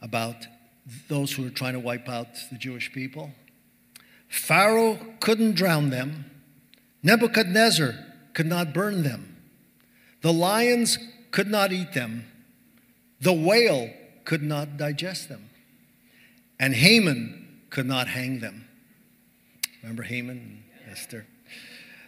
about 0.00 0.46
those 1.08 1.32
who 1.32 1.46
are 1.46 1.50
trying 1.50 1.74
to 1.74 1.80
wipe 1.80 2.08
out 2.08 2.28
the 2.50 2.58
Jewish 2.58 2.92
people 2.92 3.30
Pharaoh 4.32 4.98
couldn't 5.20 5.56
drown 5.56 5.90
them, 5.90 6.24
Nebuchadnezzar 7.02 7.94
could 8.32 8.46
not 8.46 8.72
burn 8.72 9.02
them, 9.02 9.36
the 10.22 10.32
lions 10.32 10.98
could 11.32 11.48
not 11.48 11.70
eat 11.70 11.92
them, 11.92 12.24
the 13.20 13.34
whale 13.34 13.90
could 14.24 14.42
not 14.42 14.78
digest 14.78 15.28
them, 15.28 15.50
and 16.58 16.74
Haman 16.74 17.60
could 17.68 17.84
not 17.84 18.08
hang 18.08 18.40
them. 18.40 18.66
Remember 19.82 20.02
Haman 20.02 20.64
and 20.82 20.90
Esther? 20.90 21.26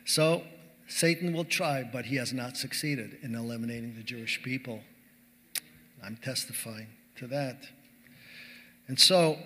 So 0.06 0.44
Satan 0.88 1.34
will 1.34 1.44
try, 1.44 1.82
but 1.82 2.06
he 2.06 2.16
has 2.16 2.32
not 2.32 2.56
succeeded 2.56 3.18
in 3.20 3.34
eliminating 3.34 3.96
the 3.96 4.02
Jewish 4.02 4.42
people. 4.42 4.80
I'm 6.02 6.16
testifying 6.16 6.86
to 7.16 7.26
that. 7.26 7.68
And 8.88 8.98
so, 8.98 9.38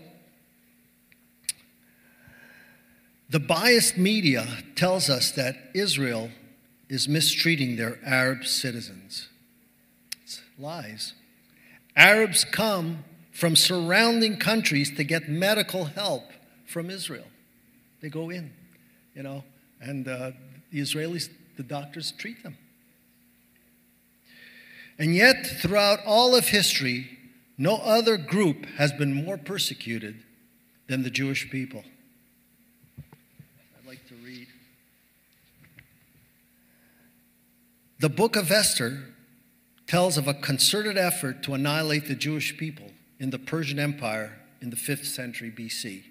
the 3.29 3.41
biased 3.41 3.97
media 3.97 4.47
tells 4.75 5.11
us 5.11 5.31
that 5.33 5.57
Israel 5.75 6.31
is 6.89 7.09
mistreating 7.09 7.77
their 7.77 7.99
Arab 8.05 8.47
citizens. 8.47 9.29
It's 10.23 10.41
lies. 10.59 11.15
Arabs 11.95 12.45
come 12.45 13.05
from 13.33 13.55
surrounding 13.55 14.37
countries 14.37 14.95
to 14.97 15.05
get 15.05 15.29
medical 15.29 15.85
help 15.85 16.25
from 16.67 16.91
Israel. 16.91 17.27
They 18.01 18.09
go 18.09 18.31
in, 18.31 18.53
you 19.15 19.23
know, 19.23 19.45
and 19.81 20.07
uh, 20.07 20.33
the 20.73 20.81
Israelis, 20.81 21.29
the 21.57 21.63
doctors 21.63 22.13
treat 22.13 22.43
them. 22.43 22.57
And 24.99 25.15
yet, 25.15 25.47
throughout 25.47 26.01
all 26.05 26.35
of 26.35 26.49
history, 26.49 27.19
no 27.57 27.77
other 27.77 28.17
group 28.17 28.67
has 28.77 28.93
been 28.93 29.13
more 29.13 29.37
persecuted 29.37 30.25
than 30.89 31.03
the 31.03 31.11
Jewish 31.11 31.51
people. 31.51 31.85
I'd 32.99 33.87
like 33.87 34.07
to 34.09 34.15
read. 34.25 34.49
The 38.01 38.09
book 38.09 38.37
of 38.37 38.53
Esther 38.53 39.07
tells 39.89 40.17
of 40.17 40.29
a 40.29 40.35
concerted 40.35 40.97
effort 40.97 41.43
to 41.43 41.55
annihilate 41.55 42.07
the 42.07 42.15
Jewish 42.15 42.57
people 42.57 42.93
in 43.19 43.31
the 43.31 43.41
Persian 43.41 43.81
Empire 43.81 44.39
in 44.61 44.71
the 44.71 44.77
5th 44.77 45.07
century 45.07 45.51
BC. 45.51 46.05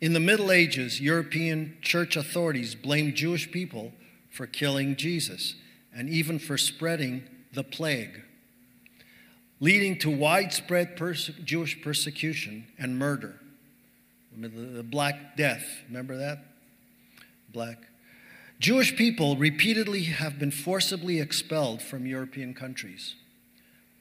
In 0.00 0.14
the 0.14 0.20
Middle 0.20 0.50
Ages, 0.50 1.02
European 1.02 1.76
church 1.82 2.16
authorities 2.16 2.74
blamed 2.74 3.16
Jewish 3.16 3.50
people 3.50 3.92
for 4.30 4.46
killing 4.46 4.96
Jesus 4.96 5.56
and 5.94 6.08
even 6.08 6.38
for 6.38 6.56
spreading 6.56 7.24
the 7.52 7.64
plague, 7.64 8.22
leading 9.60 9.98
to 9.98 10.10
widespread 10.10 10.96
perse- 10.96 11.30
Jewish 11.44 11.82
persecution 11.82 12.66
and 12.78 12.98
murder. 12.98 13.40
The 14.36 14.82
Black 14.82 15.36
Death, 15.36 15.64
remember 15.86 16.16
that? 16.16 16.44
Black. 17.52 17.78
Jewish 18.60 18.96
people 18.96 19.36
repeatedly 19.36 20.04
have 20.04 20.38
been 20.38 20.50
forcibly 20.50 21.20
expelled 21.20 21.82
from 21.82 22.06
European 22.06 22.54
countries. 22.54 23.16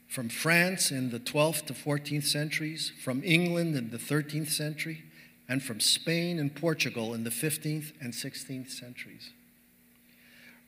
From 0.08 0.30
France 0.30 0.92
in 0.92 1.10
the 1.10 1.20
12th 1.20 1.66
to 1.66 1.74
14th 1.74 2.26
centuries, 2.26 2.92
from 3.02 3.24
England 3.24 3.76
in 3.76 3.89
the 3.89 3.98
13th 3.98 4.52
century, 4.52 5.04
and 5.50 5.62
from 5.62 5.80
Spain 5.80 6.39
and 6.39 6.56
Portugal 6.56 7.13
in 7.13 7.24
the 7.24 7.30
15th 7.30 7.92
and 8.00 8.13
16th 8.13 8.70
centuries. 8.70 9.32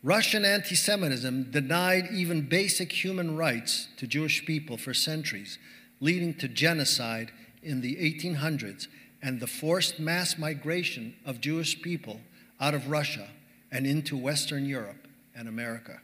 Russian 0.04 0.46
anti 0.46 0.76
Semitism 0.76 1.52
denied 1.52 2.10
even 2.12 2.48
basic 2.48 2.92
human 2.92 3.38
rights 3.38 3.88
to 3.98 4.08
Jewish 4.08 4.46
people 4.46 4.78
for 4.78 4.94
centuries, 4.94 5.58
leading 6.00 6.34
to 6.36 6.48
genocide 6.48 7.32
in 7.64 7.82
the 7.82 7.96
1800s 7.96 8.88
and 9.22 9.40
the 9.40 9.48
forced 9.48 10.00
mass 10.00 10.38
migration 10.38 11.16
of 11.26 11.42
Jewish 11.42 11.82
people 11.82 12.20
out 12.60 12.74
of 12.74 12.90
Russia 12.90 13.30
and 13.76 13.86
into 13.86 14.16
Western 14.16 14.66
Europe 14.66 15.08
and 15.36 15.48
America. 15.48 16.00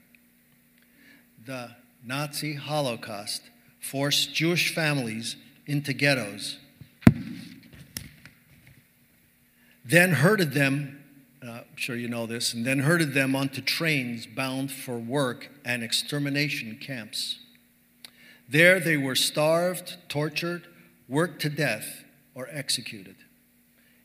The 1.46 1.72
Nazi 2.04 2.54
Holocaust 2.54 3.42
forced 3.80 4.34
Jewish 4.34 4.74
families 4.76 5.36
into 5.66 5.94
ghettos 5.94 6.58
then 9.92 10.12
herded 10.14 10.54
them, 10.54 11.04
uh, 11.46 11.52
I'm 11.52 11.76
sure 11.76 11.96
you 11.98 12.08
know 12.08 12.26
this, 12.26 12.54
and 12.54 12.66
then 12.66 12.80
herded 12.80 13.14
them 13.14 13.36
onto 13.36 13.62
trains 13.62 14.26
bound 14.26 14.72
for 14.72 14.98
work 14.98 15.50
and 15.66 15.84
extermination 15.84 16.78
camps. 16.80 17.40
There 18.48 18.80
they 18.80 18.96
were 18.96 19.16
starved, 19.16 19.98
tortured, 20.08 20.68
worked 21.10 21.42
to 21.42 21.50
death, 21.50 22.06
or 22.36 22.48
executed. 22.52 23.16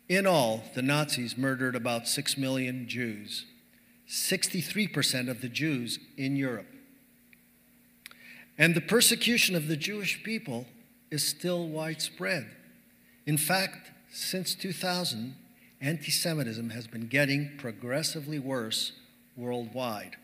In 0.09 0.27
all, 0.27 0.65
the 0.75 0.83
Nazis 0.83 1.37
murdered 1.37 1.77
about 1.77 2.09
6 2.09 2.37
million 2.37 2.89
Jews, 2.89 3.45
63% 4.09 5.29
of 5.29 5.41
the 5.41 5.49
Jews 5.49 5.99
in 6.17 6.37
Europe. 6.37 6.67
And 8.59 8.75
the 8.75 8.81
persecution 8.81 9.55
of 9.55 9.69
the 9.69 9.77
Jewish 9.77 10.23
people 10.23 10.67
is 11.11 11.27
still 11.27 11.69
widespread. 11.69 12.47
In 13.27 13.37
fact, 13.37 13.91
since 14.11 14.55
2000, 14.55 15.35
anti 15.81 16.11
Semitism 16.11 16.71
has 16.71 16.87
been 16.87 17.07
getting 17.09 17.51
progressively 17.59 18.39
worse 18.39 18.93
worldwide. 19.37 20.17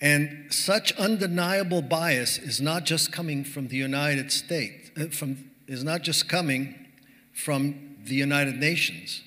And 0.00 0.52
such 0.52 0.92
undeniable 0.92 1.82
bias 1.82 2.38
is 2.38 2.60
not 2.60 2.84
just 2.84 3.10
coming 3.10 3.42
from 3.42 3.68
the 3.68 3.76
United 3.76 4.30
States, 4.30 4.90
uh, 4.96 5.06
from, 5.06 5.50
is 5.66 5.82
not 5.82 6.02
just 6.02 6.28
coming 6.28 6.86
from 7.32 7.96
the 8.04 8.14
United 8.14 8.56
Nations. 8.56 9.22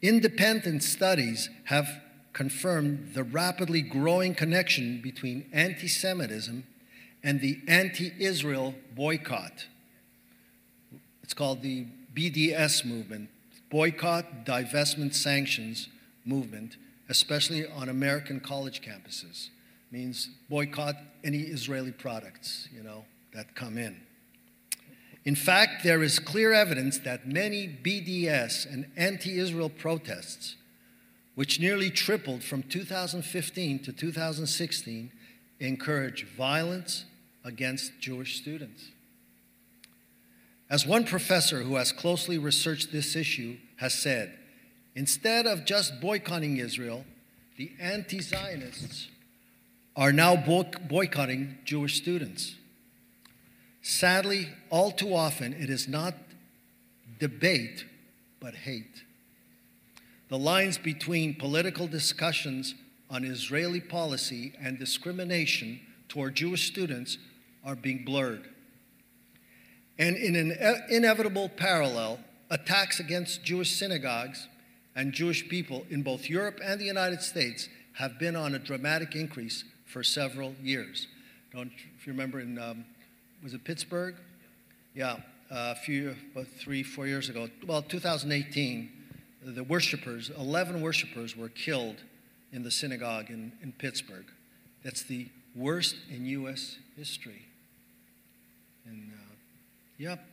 Independent 0.00 0.82
studies 0.82 1.50
have 1.64 2.00
confirmed 2.32 3.14
the 3.14 3.24
rapidly 3.24 3.82
growing 3.82 4.34
connection 4.34 5.00
between 5.02 5.48
anti 5.52 5.88
Semitism 5.88 6.64
and 7.22 7.40
the 7.40 7.60
anti 7.66 8.12
Israel 8.18 8.74
boycott. 8.94 9.66
It's 11.22 11.34
called 11.34 11.62
the 11.62 11.86
BDS 12.14 12.84
movement, 12.84 13.28
boycott, 13.70 14.46
divestment, 14.46 15.14
sanctions 15.14 15.88
movement, 16.24 16.76
especially 17.08 17.66
on 17.66 17.88
American 17.88 18.38
college 18.40 18.82
campuses, 18.82 19.48
means 19.90 20.28
boycott 20.48 20.96
any 21.24 21.40
Israeli 21.40 21.92
products, 21.92 22.68
you 22.72 22.82
know, 22.82 23.04
that 23.34 23.54
come 23.54 23.76
in. 23.78 24.00
In 25.24 25.34
fact, 25.34 25.84
there 25.84 26.02
is 26.02 26.18
clear 26.18 26.52
evidence 26.52 26.98
that 27.00 27.26
many 27.26 27.68
BDS 27.68 28.72
and 28.72 28.86
anti 28.96 29.38
Israel 29.38 29.68
protests, 29.68 30.56
which 31.34 31.60
nearly 31.60 31.90
tripled 31.90 32.42
from 32.42 32.62
2015 32.62 33.80
to 33.80 33.92
2016, 33.92 35.10
encourage 35.60 36.24
violence 36.24 37.04
against 37.44 37.98
Jewish 38.00 38.38
students. 38.40 38.90
As 40.70 40.86
one 40.86 41.04
professor 41.04 41.62
who 41.62 41.76
has 41.76 41.92
closely 41.92 42.38
researched 42.38 42.92
this 42.92 43.16
issue 43.16 43.56
has 43.76 43.94
said, 43.94 44.38
instead 44.94 45.46
of 45.46 45.64
just 45.64 46.00
boycotting 46.00 46.58
Israel, 46.58 47.04
the 47.56 47.72
anti 47.80 48.20
Zionists 48.20 49.08
are 49.96 50.12
now 50.12 50.36
boycotting 50.88 51.58
Jewish 51.64 51.96
students. 51.96 52.54
Sadly, 53.88 54.50
all 54.68 54.90
too 54.90 55.14
often, 55.14 55.54
it 55.54 55.70
is 55.70 55.88
not 55.88 56.14
debate, 57.18 57.86
but 58.38 58.54
hate. 58.54 59.02
The 60.28 60.36
lines 60.38 60.76
between 60.76 61.36
political 61.36 61.86
discussions 61.86 62.74
on 63.08 63.24
Israeli 63.24 63.80
policy 63.80 64.52
and 64.60 64.78
discrimination 64.78 65.80
toward 66.10 66.34
Jewish 66.34 66.68
students 66.68 67.16
are 67.64 67.74
being 67.74 68.04
blurred. 68.04 68.50
And 69.98 70.18
in 70.18 70.36
an 70.36 70.82
inevitable 70.90 71.48
parallel, 71.48 72.20
attacks 72.50 73.00
against 73.00 73.42
Jewish 73.42 73.70
synagogues 73.70 74.48
and 74.94 75.14
Jewish 75.14 75.48
people 75.48 75.86
in 75.88 76.02
both 76.02 76.28
Europe 76.28 76.60
and 76.62 76.78
the 76.78 76.84
United 76.84 77.22
States 77.22 77.70
have 77.94 78.18
been 78.18 78.36
on 78.36 78.54
a 78.54 78.58
dramatic 78.58 79.14
increase 79.14 79.64
for 79.86 80.02
several 80.02 80.54
years. 80.62 81.06
Don't 81.54 81.72
you 82.04 82.12
remember 82.12 82.40
in 82.40 82.58
um, 82.58 82.84
was 83.42 83.54
it 83.54 83.64
Pittsburgh? 83.64 84.16
Yeah, 84.94 85.16
uh, 85.50 85.72
a 85.72 85.74
few 85.74 86.14
three 86.58 86.82
four 86.82 87.06
years 87.06 87.28
ago. 87.28 87.48
Well, 87.66 87.82
2018, 87.82 88.90
the 89.44 89.64
worshipers, 89.64 90.30
11 90.36 90.80
worshipers 90.80 91.36
were 91.36 91.48
killed 91.48 91.96
in 92.52 92.62
the 92.62 92.70
synagogue 92.70 93.30
in, 93.30 93.52
in 93.62 93.72
Pittsburgh. 93.72 94.26
That's 94.82 95.02
the 95.02 95.28
worst 95.54 95.96
in 96.10 96.24
U.S. 96.26 96.76
history. 96.96 97.46
And 98.86 99.12
uh, 99.12 99.34
yep. 99.98 100.24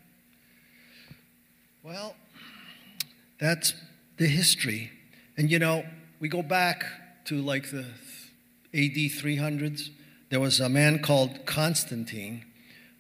Well, 1.84 2.16
that's 3.40 3.74
the 4.18 4.28
history. 4.28 4.92
And 5.38 5.52
you 5.52 5.60
know, 5.60 5.86
we 6.20 6.30
go 6.30 6.42
back 6.42 6.86
to 7.26 7.42
like 7.42 7.70
the 7.70 7.86
AD 8.74 8.96
300s. 8.96 9.90
There 10.30 10.40
was 10.40 10.60
a 10.60 10.70
man 10.70 11.00
called 11.00 11.46
Constantine 11.46 12.46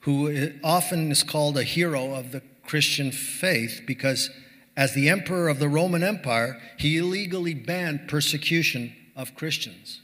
who 0.05 0.51
often 0.63 1.11
is 1.11 1.23
called 1.23 1.57
a 1.57 1.63
hero 1.63 2.13
of 2.13 2.31
the 2.31 2.43
Christian 2.63 3.11
faith 3.11 3.81
because, 3.87 4.29
as 4.77 4.93
the 4.93 5.09
emperor 5.09 5.49
of 5.49 5.57
the 5.57 5.67
Roman 5.67 6.03
Empire, 6.03 6.61
he 6.77 6.97
illegally 6.97 7.55
banned 7.55 8.07
persecution 8.07 8.95
of 9.15 9.33
Christians. 9.33 10.01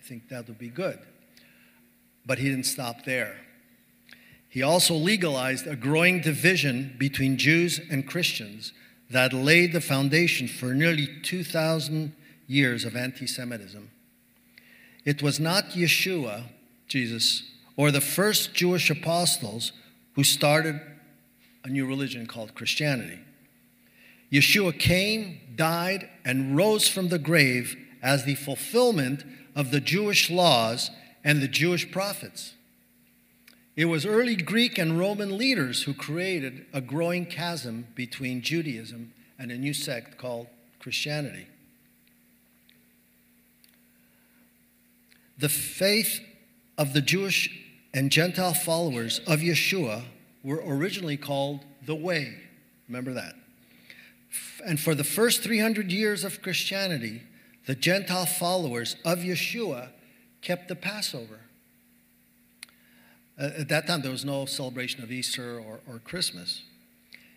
I 0.00 0.08
think 0.08 0.30
that 0.30 0.48
would 0.48 0.58
be 0.58 0.70
good. 0.70 0.98
But 2.24 2.38
he 2.38 2.48
didn't 2.48 2.64
stop 2.64 3.04
there. 3.04 3.36
He 4.48 4.62
also 4.62 4.94
legalized 4.94 5.66
a 5.66 5.76
growing 5.76 6.22
division 6.22 6.96
between 6.98 7.36
Jews 7.36 7.78
and 7.90 8.08
Christians 8.08 8.72
that 9.10 9.34
laid 9.34 9.74
the 9.74 9.82
foundation 9.82 10.48
for 10.48 10.72
nearly 10.72 11.06
2,000 11.22 12.14
years 12.46 12.86
of 12.86 12.96
anti 12.96 13.26
Semitism. 13.26 13.90
It 15.04 15.22
was 15.22 15.38
not 15.38 15.72
Yeshua, 15.72 16.44
Jesus, 16.88 17.42
or 17.76 17.90
the 17.90 18.00
first 18.00 18.54
Jewish 18.54 18.90
apostles 18.90 19.72
who 20.14 20.24
started 20.24 20.80
a 21.64 21.68
new 21.68 21.86
religion 21.86 22.26
called 22.26 22.54
Christianity. 22.54 23.20
Yeshua 24.32 24.78
came, 24.78 25.40
died, 25.56 26.08
and 26.24 26.56
rose 26.56 26.88
from 26.88 27.08
the 27.08 27.18
grave 27.18 27.76
as 28.02 28.24
the 28.24 28.34
fulfillment 28.36 29.24
of 29.56 29.70
the 29.70 29.80
Jewish 29.80 30.30
laws 30.30 30.90
and 31.24 31.42
the 31.42 31.48
Jewish 31.48 31.90
prophets. 31.90 32.54
It 33.76 33.86
was 33.86 34.06
early 34.06 34.36
Greek 34.36 34.78
and 34.78 34.98
Roman 34.98 35.36
leaders 35.36 35.84
who 35.84 35.94
created 35.94 36.66
a 36.72 36.80
growing 36.80 37.26
chasm 37.26 37.86
between 37.94 38.42
Judaism 38.42 39.12
and 39.38 39.50
a 39.50 39.58
new 39.58 39.74
sect 39.74 40.18
called 40.18 40.48
Christianity. 40.78 41.46
The 45.38 45.48
faith 45.48 46.20
of 46.80 46.92
the 46.94 47.02
Jewish 47.02 47.50
and 47.92 48.10
Gentile 48.10 48.54
followers 48.54 49.20
of 49.26 49.40
Yeshua 49.40 50.04
were 50.42 50.62
originally 50.66 51.18
called 51.18 51.60
the 51.84 51.94
Way. 51.94 52.38
Remember 52.88 53.12
that. 53.12 53.34
And 54.64 54.80
for 54.80 54.94
the 54.94 55.04
first 55.04 55.42
300 55.42 55.92
years 55.92 56.24
of 56.24 56.40
Christianity, 56.40 57.24
the 57.66 57.74
Gentile 57.74 58.24
followers 58.24 58.96
of 59.04 59.18
Yeshua 59.18 59.88
kept 60.40 60.68
the 60.68 60.74
Passover. 60.74 61.40
Uh, 63.38 63.50
at 63.58 63.68
that 63.68 63.86
time, 63.86 64.00
there 64.00 64.10
was 64.10 64.24
no 64.24 64.46
celebration 64.46 65.02
of 65.02 65.12
Easter 65.12 65.60
or, 65.60 65.80
or 65.86 65.98
Christmas. 65.98 66.62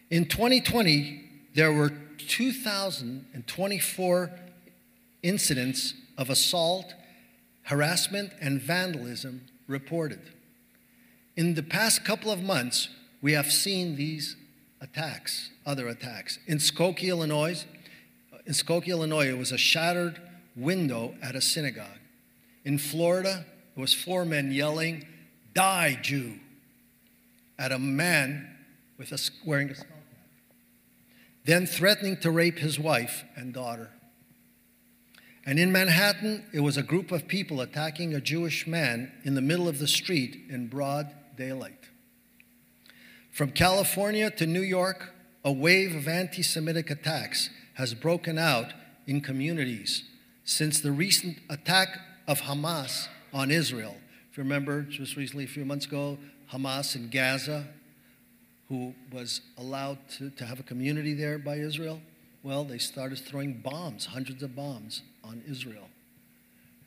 In 0.10 0.23
2020, 0.23 1.21
there 1.53 1.73
were 1.73 1.91
2,024 2.17 4.32
incidents 5.21 5.95
of 6.17 6.29
assault 6.29 6.93
harassment, 7.63 8.34
and 8.41 8.62
vandalism 8.62 9.45
reported. 9.67 10.21
In 11.36 11.56
the 11.56 11.63
past 11.63 12.06
couple 12.06 12.32
of 12.32 12.43
months, 12.43 12.89
we 13.21 13.34
have 13.34 13.52
seen 13.52 13.95
these 13.95 14.36
attacks, 14.82 15.49
other 15.65 15.88
attacks. 15.88 16.39
In 16.45 16.58
Skokie, 16.58 17.10
Illinois, 17.10 17.65
in 18.45 18.54
Skokie, 18.54 18.88
Illinois, 18.88 19.30
it 19.30 19.38
was 19.38 19.52
a 19.52 19.58
shattered 19.58 20.19
window 20.56 21.15
at 21.21 21.36
a 21.36 21.41
synagogue. 21.41 21.99
In 22.65 22.78
Florida, 22.78 23.45
it 23.76 23.80
was 23.80 23.93
four 23.93 24.26
men 24.26 24.52
yelling, 24.52 25.06
Die, 25.54 25.97
Jew, 26.02 26.34
at 27.58 27.71
a 27.71 27.80
man 27.80 28.49
with 28.97 29.12
a, 29.12 29.19
wearing 29.45 29.69
a 29.69 29.76
skull 29.76 29.88
cap, 29.88 30.56
then 31.45 31.65
threatening 31.65 32.17
to 32.17 32.32
rape 32.32 32.60
his 32.60 32.78
wife 32.78 33.23
and 33.36 33.54
daughter. 33.54 33.89
And 35.45 35.60
in 35.60 35.71
Manhattan, 35.71 36.45
it 36.53 36.62
was 36.62 36.77
a 36.77 36.84
group 36.84 37.12
of 37.12 37.27
people 37.27 37.60
attacking 37.60 38.13
a 38.13 38.21
Jewish 38.21 38.65
man 38.65 39.12
in 39.23 39.36
the 39.36 39.41
middle 39.41 39.67
of 39.67 39.79
the 39.79 39.88
street 39.88 40.45
in 40.49 40.67
broad 40.67 41.12
daylight. 41.36 41.89
From 43.32 43.51
California 43.51 44.29
to 44.32 44.45
New 44.45 44.62
York, 44.62 45.13
a 45.43 45.51
wave 45.51 45.95
of 45.95 46.08
anti 46.08 46.43
Semitic 46.43 46.89
attacks 46.89 47.49
has 47.73 47.93
broken 47.93 48.38
out 48.38 48.73
in 49.08 49.19
communities 49.19 50.03
since 50.45 50.79
the 50.79 50.91
recent 50.91 51.39
attack 51.49 51.99
of 52.27 52.41
Hamas 52.41 53.08
on 53.34 53.51
Israel. 53.51 53.97
If 54.32 54.38
you 54.38 54.43
remember, 54.43 54.84
just 54.84 55.17
recently, 55.17 55.43
a 55.43 55.47
few 55.47 55.65
months 55.65 55.86
ago, 55.86 56.17
Hamas 56.51 56.95
in 56.95 57.10
Gaza, 57.10 57.67
who 58.69 58.93
was 59.12 59.41
allowed 59.58 59.97
to, 60.17 60.29
to 60.32 60.45
have 60.45 60.60
a 60.60 60.63
community 60.63 61.13
there 61.13 61.38
by 61.38 61.56
Israel, 61.56 62.01
well, 62.43 62.65
they 62.65 62.77
started 62.77 63.19
throwing 63.19 63.53
bombs, 63.53 64.06
hundreds 64.06 64.43
of 64.43 64.56
bombs 64.56 65.01
on 65.23 65.41
Israel. 65.49 65.89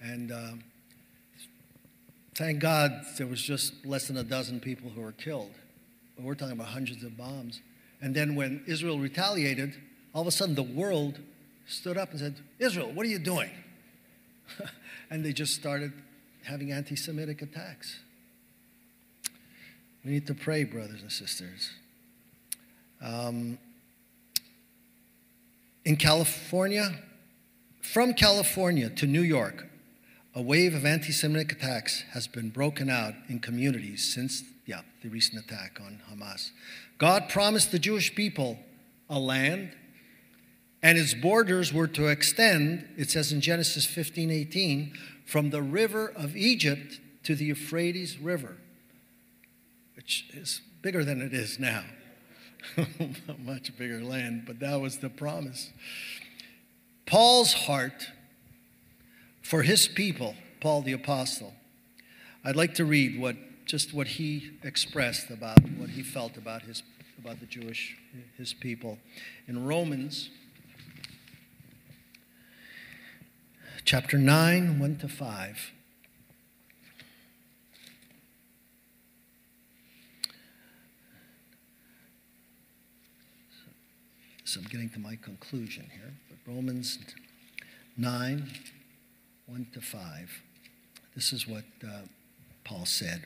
And 0.03 0.31
uh, 0.31 0.53
thank 2.35 2.61
God 2.61 2.93
there 3.17 3.27
was 3.27 3.41
just 3.41 3.85
less 3.87 4.07
than 4.07 4.19
a 4.19 4.23
dozen 4.23 4.61
people 4.61 4.91
who 4.91 5.01
were 5.01 5.13
killed. 5.13 5.53
But 6.15 6.25
we're 6.25 6.35
talking 6.35 6.53
about 6.53 6.69
hundreds 6.69 7.03
of 7.03 7.17
bombs. 7.17 7.63
And 8.03 8.15
then 8.15 8.35
when 8.37 8.63
Israel 8.67 8.99
retaliated, 8.99 9.75
all 10.15 10.21
of 10.21 10.29
a 10.29 10.31
sudden 10.31 10.55
the 10.55 10.63
world 10.63 11.19
stood 11.67 11.97
up 11.97 12.11
and 12.11 12.21
said, 12.21 12.37
Israel, 12.59 12.93
what 12.93 13.07
are 13.07 13.09
you 13.09 13.19
doing? 13.19 13.51
and 15.11 15.25
they 15.25 15.33
just 15.33 15.55
started 15.55 15.93
having 16.45 16.71
anti 16.71 16.97
Semitic 16.97 17.41
attacks. 17.41 18.01
We 20.05 20.13
need 20.13 20.27
to 20.27 20.35
pray, 20.35 20.65
brothers 20.65 21.03
and 21.03 21.11
sisters. 21.11 21.71
Um, 23.03 23.59
in 25.87 25.97
California, 25.97 26.99
from 27.81 28.13
California 28.13 28.91
to 28.91 29.07
New 29.07 29.23
York, 29.23 29.69
a 30.35 30.43
wave 30.43 30.75
of 30.75 30.85
anti 30.85 31.13
Semitic 31.13 31.53
attacks 31.53 32.03
has 32.11 32.27
been 32.27 32.51
broken 32.51 32.91
out 32.91 33.15
in 33.29 33.39
communities 33.39 34.13
since 34.13 34.43
yeah, 34.67 34.81
the 35.03 35.09
recent 35.09 35.43
attack 35.43 35.79
on 35.81 36.01
Hamas. 36.11 36.51
God 36.99 37.29
promised 37.29 37.71
the 37.71 37.79
Jewish 37.79 38.13
people 38.17 38.59
a 39.09 39.21
land, 39.21 39.71
and 40.83 40.99
its 40.99 41.15
borders 41.15 41.73
were 41.73 41.87
to 41.87 42.09
extend, 42.09 42.89
it 42.97 43.09
says 43.09 43.31
in 43.31 43.41
Genesis 43.41 43.87
15 43.87 44.29
18, 44.33 44.93
from 45.25 45.51
the 45.51 45.63
river 45.63 46.13
of 46.17 46.37
Egypt 46.37 47.01
to 47.23 47.37
the 47.37 47.45
Euphrates 47.45 48.19
River, 48.19 48.57
which 49.95 50.29
is 50.35 50.63
bigger 50.83 51.05
than 51.05 51.23
it 51.23 51.33
is 51.33 51.61
now. 51.61 51.85
Much 53.45 53.77
bigger 53.77 54.01
land, 54.01 54.45
but 54.47 54.61
that 54.61 54.81
was 54.81 54.99
the 54.99 55.09
promise. 55.09 55.71
Paul's 57.07 57.53
heart 57.53 58.11
for 59.43 59.63
his 59.63 59.87
people, 59.87 60.35
Paul 60.61 60.83
the 60.83 60.93
apostle. 60.93 61.55
I'd 62.45 62.57
like 62.57 62.75
to 62.75 62.85
read 62.85 63.21
what 63.21 63.37
just 63.65 63.93
what 63.93 64.07
he 64.07 64.51
expressed 64.63 65.31
about 65.31 65.59
what 65.77 65.91
he 65.91 66.03
felt 66.03 66.37
about 66.37 66.63
his 66.63 66.83
about 67.19 67.41
the 67.41 67.47
Jewish 67.47 67.97
his 68.37 68.55
people 68.55 68.99
in 69.49 69.65
Romans 69.65 70.31
chapter 73.85 74.19
9 74.19 74.79
1 74.79 74.97
to 74.99 75.09
5 75.09 75.73
So 84.57 84.63
I'm 84.63 84.69
getting 84.69 84.89
to 84.91 84.99
my 84.99 85.17
conclusion 85.17 85.87
here. 85.93 86.15
But 86.31 86.51
Romans 86.51 86.99
9, 87.99 88.51
1 89.45 89.67
to 89.75 89.81
5. 89.83 90.43
This 91.15 91.35
is 91.35 91.47
what 91.47 91.65
uh, 91.87 92.07
Paul 92.65 92.87
said. 92.87 93.25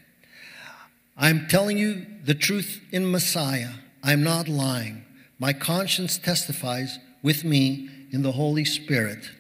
I'm 1.16 1.46
telling 1.46 1.78
you 1.78 2.04
the 2.24 2.34
truth 2.34 2.80
in 2.90 3.08
Messiah. 3.08 3.74
I'm 4.02 4.24
not 4.24 4.48
lying. 4.48 5.04
My 5.38 5.52
conscience 5.52 6.18
testifies 6.18 6.98
with 7.22 7.44
me 7.44 7.88
in 8.10 8.22
the 8.22 8.32
Holy 8.32 8.64
Spirit 8.64 9.30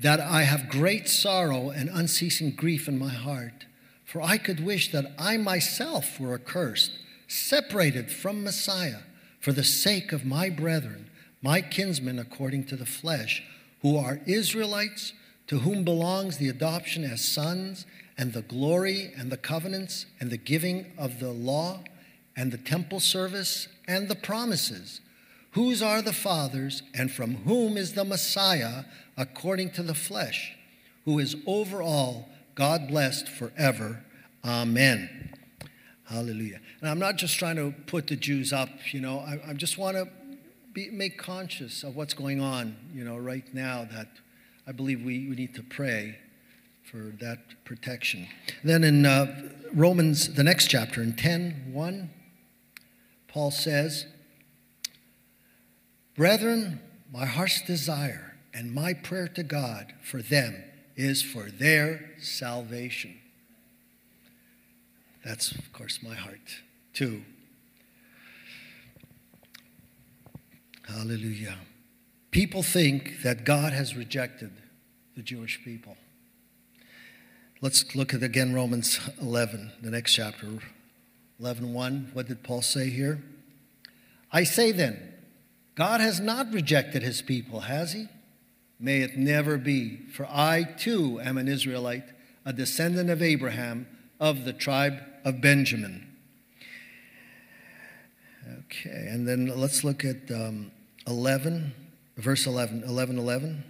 that 0.00 0.18
I 0.18 0.44
have 0.44 0.70
great 0.70 1.10
sorrow 1.10 1.68
and 1.68 1.90
unceasing 1.90 2.52
grief 2.52 2.88
in 2.88 2.98
my 2.98 3.12
heart. 3.12 3.66
For 4.06 4.22
I 4.22 4.38
could 4.38 4.64
wish 4.64 4.90
that 4.92 5.12
I 5.18 5.36
myself 5.36 6.18
were 6.18 6.32
accursed 6.32 6.92
separated 7.28 8.10
from 8.10 8.42
Messiah 8.42 9.00
for 9.44 9.52
the 9.52 9.62
sake 9.62 10.10
of 10.10 10.24
my 10.24 10.48
brethren, 10.48 11.10
my 11.42 11.60
kinsmen 11.60 12.18
according 12.18 12.64
to 12.64 12.76
the 12.76 12.86
flesh, 12.86 13.42
who 13.82 13.94
are 13.94 14.22
Israelites, 14.24 15.12
to 15.48 15.58
whom 15.58 15.84
belongs 15.84 16.38
the 16.38 16.48
adoption 16.48 17.04
as 17.04 17.22
sons, 17.22 17.84
and 18.16 18.32
the 18.32 18.40
glory, 18.40 19.12
and 19.18 19.30
the 19.30 19.36
covenants, 19.36 20.06
and 20.18 20.30
the 20.30 20.38
giving 20.38 20.86
of 20.96 21.20
the 21.20 21.30
law, 21.30 21.84
and 22.34 22.52
the 22.52 22.56
temple 22.56 23.00
service, 23.00 23.68
and 23.86 24.08
the 24.08 24.14
promises, 24.14 25.02
whose 25.50 25.82
are 25.82 26.00
the 26.00 26.14
fathers, 26.14 26.82
and 26.94 27.12
from 27.12 27.34
whom 27.44 27.76
is 27.76 27.92
the 27.92 28.04
Messiah 28.04 28.84
according 29.14 29.72
to 29.72 29.82
the 29.82 29.94
flesh, 29.94 30.56
who 31.04 31.18
is 31.18 31.36
over 31.46 31.82
all, 31.82 32.30
God 32.54 32.88
blessed 32.88 33.28
forever. 33.28 34.02
Amen. 34.42 35.33
Hallelujah. 36.14 36.60
And 36.80 36.88
I'm 36.88 37.00
not 37.00 37.16
just 37.16 37.40
trying 37.40 37.56
to 37.56 37.74
put 37.86 38.06
the 38.06 38.14
Jews 38.14 38.52
up, 38.52 38.68
you 38.92 39.00
know, 39.00 39.18
I, 39.18 39.50
I 39.50 39.52
just 39.52 39.78
want 39.78 39.96
to 39.96 40.06
be, 40.72 40.88
make 40.90 41.18
conscious 41.18 41.82
of 41.82 41.96
what's 41.96 42.14
going 42.14 42.40
on, 42.40 42.76
you 42.94 43.02
know, 43.02 43.16
right 43.16 43.42
now 43.52 43.88
that 43.90 44.06
I 44.64 44.70
believe 44.70 45.02
we, 45.02 45.28
we 45.28 45.34
need 45.34 45.56
to 45.56 45.64
pray 45.64 46.18
for 46.88 47.12
that 47.18 47.64
protection. 47.64 48.28
then 48.62 48.84
in 48.84 49.04
uh, 49.04 49.50
Romans, 49.72 50.34
the 50.34 50.44
next 50.44 50.68
chapter, 50.68 51.02
in 51.02 51.16
10 51.16 51.72
1, 51.72 52.10
Paul 53.26 53.50
says, 53.50 54.06
Brethren, 56.14 56.80
my 57.12 57.26
heart's 57.26 57.60
desire 57.62 58.36
and 58.54 58.72
my 58.72 58.94
prayer 58.94 59.26
to 59.26 59.42
God 59.42 59.92
for 60.00 60.22
them 60.22 60.62
is 60.94 61.24
for 61.24 61.50
their 61.50 62.12
salvation. 62.20 63.18
That's, 65.24 65.52
of 65.52 65.72
course, 65.72 66.00
my 66.02 66.14
heart, 66.14 66.62
too. 66.92 67.24
Hallelujah. 70.86 71.56
People 72.30 72.62
think 72.62 73.22
that 73.22 73.44
God 73.44 73.72
has 73.72 73.96
rejected 73.96 74.50
the 75.16 75.22
Jewish 75.22 75.64
people. 75.64 75.96
Let's 77.62 77.94
look 77.96 78.12
at 78.12 78.22
again 78.22 78.52
Romans 78.52 79.00
11, 79.20 79.72
the 79.80 79.90
next 79.90 80.12
chapter. 80.12 80.58
11:1. 81.40 82.12
What 82.12 82.28
did 82.28 82.42
Paul 82.42 82.60
say 82.60 82.90
here? 82.90 83.22
I 84.30 84.44
say 84.44 84.72
then, 84.72 85.14
God 85.74 86.00
has 86.00 86.20
not 86.20 86.52
rejected 86.52 87.02
his 87.02 87.22
people, 87.22 87.60
has 87.60 87.92
he? 87.92 88.08
May 88.78 89.00
it 89.00 89.16
never 89.16 89.56
be, 89.56 90.00
for 90.12 90.26
I 90.26 90.64
too 90.64 91.20
am 91.20 91.38
an 91.38 91.48
Israelite, 91.48 92.12
a 92.44 92.52
descendant 92.52 93.08
of 93.08 93.22
Abraham 93.22 93.86
of 94.20 94.44
the 94.44 94.52
tribe 94.52 95.00
of 95.24 95.40
Benjamin. 95.40 96.06
Okay, 98.66 99.08
and 99.10 99.26
then 99.26 99.46
let's 99.58 99.82
look 99.82 100.04
at 100.04 100.30
um, 100.30 100.70
11, 101.06 101.72
verse 102.16 102.46
11, 102.46 102.84
11, 102.86 103.18
11. 103.18 103.64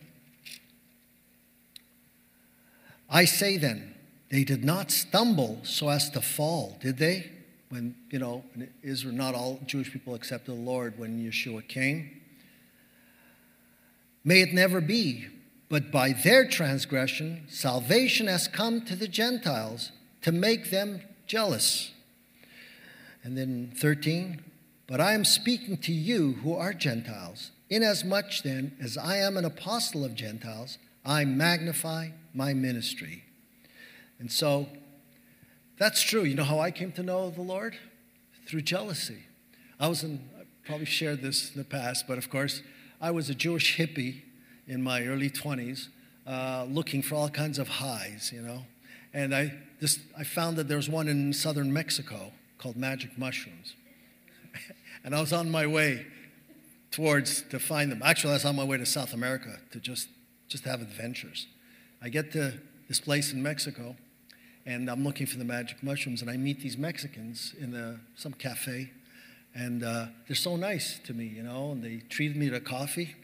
I 3.08 3.24
say 3.24 3.56
then, 3.56 3.94
they 4.30 4.42
did 4.42 4.64
not 4.64 4.90
stumble 4.90 5.60
so 5.62 5.88
as 5.88 6.10
to 6.10 6.20
fall, 6.20 6.76
did 6.80 6.98
they? 6.98 7.30
When, 7.68 7.94
you 8.10 8.18
know, 8.18 8.44
Israel, 8.82 9.14
not 9.14 9.34
all 9.34 9.60
Jewish 9.66 9.92
people 9.92 10.14
accepted 10.14 10.50
the 10.50 10.60
Lord 10.60 10.98
when 10.98 11.20
Yeshua 11.20 11.66
came. 11.68 12.20
May 14.24 14.40
it 14.40 14.52
never 14.52 14.80
be, 14.80 15.26
but 15.68 15.92
by 15.92 16.12
their 16.12 16.48
transgression, 16.48 17.44
salvation 17.48 18.26
has 18.26 18.48
come 18.48 18.84
to 18.86 18.96
the 18.96 19.08
Gentiles 19.08 19.92
to 20.22 20.32
make 20.32 20.70
them 20.70 21.02
jealous. 21.26 21.92
And 23.22 23.38
then 23.38 23.72
13, 23.76 24.42
but 24.86 25.00
I 25.00 25.14
am 25.14 25.24
speaking 25.24 25.78
to 25.78 25.92
you 25.92 26.32
who 26.42 26.54
are 26.54 26.74
Gentiles. 26.74 27.50
Inasmuch 27.70 28.42
then 28.44 28.76
as 28.80 28.98
I 28.98 29.16
am 29.16 29.36
an 29.36 29.44
apostle 29.44 30.04
of 30.04 30.14
Gentiles, 30.14 30.78
I 31.04 31.24
magnify 31.24 32.08
my 32.34 32.52
ministry. 32.52 33.24
And 34.18 34.30
so 34.30 34.68
that's 35.78 36.02
true. 36.02 36.22
You 36.22 36.34
know 36.34 36.44
how 36.44 36.60
I 36.60 36.70
came 36.70 36.92
to 36.92 37.02
know 37.02 37.30
the 37.30 37.42
Lord? 37.42 37.76
Through 38.46 38.62
jealousy. 38.62 39.24
I 39.80 39.88
was 39.88 40.04
in, 40.04 40.28
I 40.38 40.44
probably 40.66 40.86
shared 40.86 41.22
this 41.22 41.50
in 41.54 41.58
the 41.58 41.64
past, 41.64 42.06
but 42.06 42.18
of 42.18 42.30
course, 42.30 42.62
I 43.00 43.10
was 43.10 43.28
a 43.28 43.34
Jewish 43.34 43.76
hippie 43.76 44.22
in 44.66 44.82
my 44.82 45.04
early 45.04 45.30
20s, 45.30 45.88
uh, 46.26 46.66
looking 46.68 47.02
for 47.02 47.16
all 47.16 47.28
kinds 47.28 47.58
of 47.58 47.68
highs, 47.68 48.30
you 48.32 48.40
know. 48.40 48.64
And 49.14 49.34
I 49.34 49.54
just 49.80 50.00
I 50.18 50.24
found 50.24 50.56
that 50.58 50.68
there 50.68 50.76
was 50.76 50.90
one 50.90 51.08
in 51.08 51.32
southern 51.32 51.72
Mexico 51.72 52.32
called 52.58 52.76
magic 52.76 53.16
mushrooms. 53.16 53.74
and 55.04 55.14
I 55.14 55.20
was 55.20 55.32
on 55.32 55.50
my 55.50 55.66
way 55.66 56.06
towards 56.90 57.42
to 57.42 57.58
find 57.58 57.90
them. 57.90 58.02
Actually, 58.04 58.32
I 58.32 58.34
was 58.34 58.44
on 58.44 58.56
my 58.56 58.64
way 58.64 58.76
to 58.76 58.86
South 58.86 59.14
America 59.14 59.58
to 59.70 59.80
just 59.80 60.08
just 60.48 60.64
have 60.64 60.80
adventures. 60.82 61.46
I 62.02 62.08
get 62.08 62.32
to 62.32 62.54
this 62.88 63.00
place 63.00 63.32
in 63.32 63.42
Mexico, 63.42 63.96
and 64.66 64.90
I'm 64.90 65.04
looking 65.04 65.26
for 65.26 65.38
the 65.38 65.44
magic 65.44 65.82
mushrooms, 65.82 66.20
and 66.20 66.30
I 66.30 66.36
meet 66.36 66.60
these 66.60 66.76
Mexicans 66.76 67.54
in 67.58 67.74
a, 67.74 67.98
some 68.14 68.32
cafe, 68.32 68.90
and 69.54 69.82
uh, 69.82 70.06
they're 70.26 70.36
so 70.36 70.56
nice 70.56 71.00
to 71.04 71.14
me, 71.14 71.24
you 71.24 71.42
know, 71.42 71.72
and 71.72 71.82
they 71.82 72.02
treated 72.08 72.36
me 72.36 72.50
to 72.50 72.60
coffee, 72.60 73.14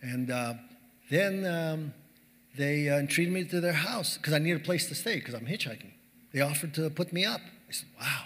and 0.00 0.30
uh, 0.30 0.54
then 1.10 1.44
um, 1.44 1.94
they 2.56 2.88
uh, 2.88 3.06
treated 3.06 3.32
me 3.32 3.44
to 3.44 3.60
their 3.60 3.72
house 3.72 4.16
because 4.16 4.32
I 4.32 4.38
needed 4.38 4.60
a 4.60 4.64
place 4.64 4.86
to 4.88 4.94
stay 4.94 5.16
because 5.16 5.34
I'm 5.34 5.46
hitchhiking. 5.46 5.92
They 6.32 6.40
offered 6.40 6.74
to 6.74 6.90
put 6.90 7.12
me 7.12 7.24
up. 7.24 7.40
I 7.68 7.72
said, 7.72 7.88
wow, 7.98 8.24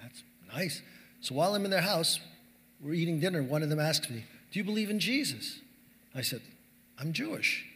that's 0.00 0.22
nice. 0.52 0.82
So 1.20 1.34
while 1.34 1.54
I'm 1.54 1.64
in 1.64 1.70
their 1.70 1.80
house, 1.80 2.20
we're 2.80 2.94
eating 2.94 3.20
dinner. 3.20 3.42
One 3.42 3.62
of 3.62 3.68
them 3.68 3.80
asks 3.80 4.08
me, 4.10 4.24
Do 4.52 4.58
you 4.58 4.64
believe 4.64 4.90
in 4.90 5.00
Jesus? 5.00 5.60
I 6.14 6.22
said, 6.22 6.42
I'm 6.98 7.12
Jewish. 7.12 7.66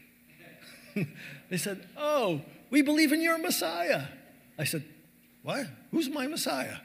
they 1.50 1.57
said, 1.57 1.87
Oh, 1.96 2.42
we 2.70 2.83
believe 2.83 3.12
in 3.12 3.20
your 3.20 3.38
Messiah. 3.38 4.05
I 4.59 4.64
said, 4.64 4.85
What? 5.42 5.66
Who's 5.90 6.09
my 6.09 6.26
Messiah? 6.26 6.76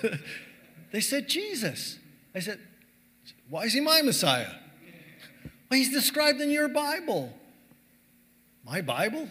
they 0.92 1.00
said, 1.00 1.28
Jesus. 1.28 1.98
I 2.34 2.40
said, 2.40 2.58
Why 3.48 3.64
is 3.64 3.72
he 3.72 3.80
my 3.80 4.02
Messiah? 4.02 4.50
Well, 5.70 5.78
he's 5.78 5.92
described 5.92 6.42
in 6.42 6.50
your 6.50 6.68
Bible. 6.68 7.32
My 8.64 8.80
Bible? 8.80 9.28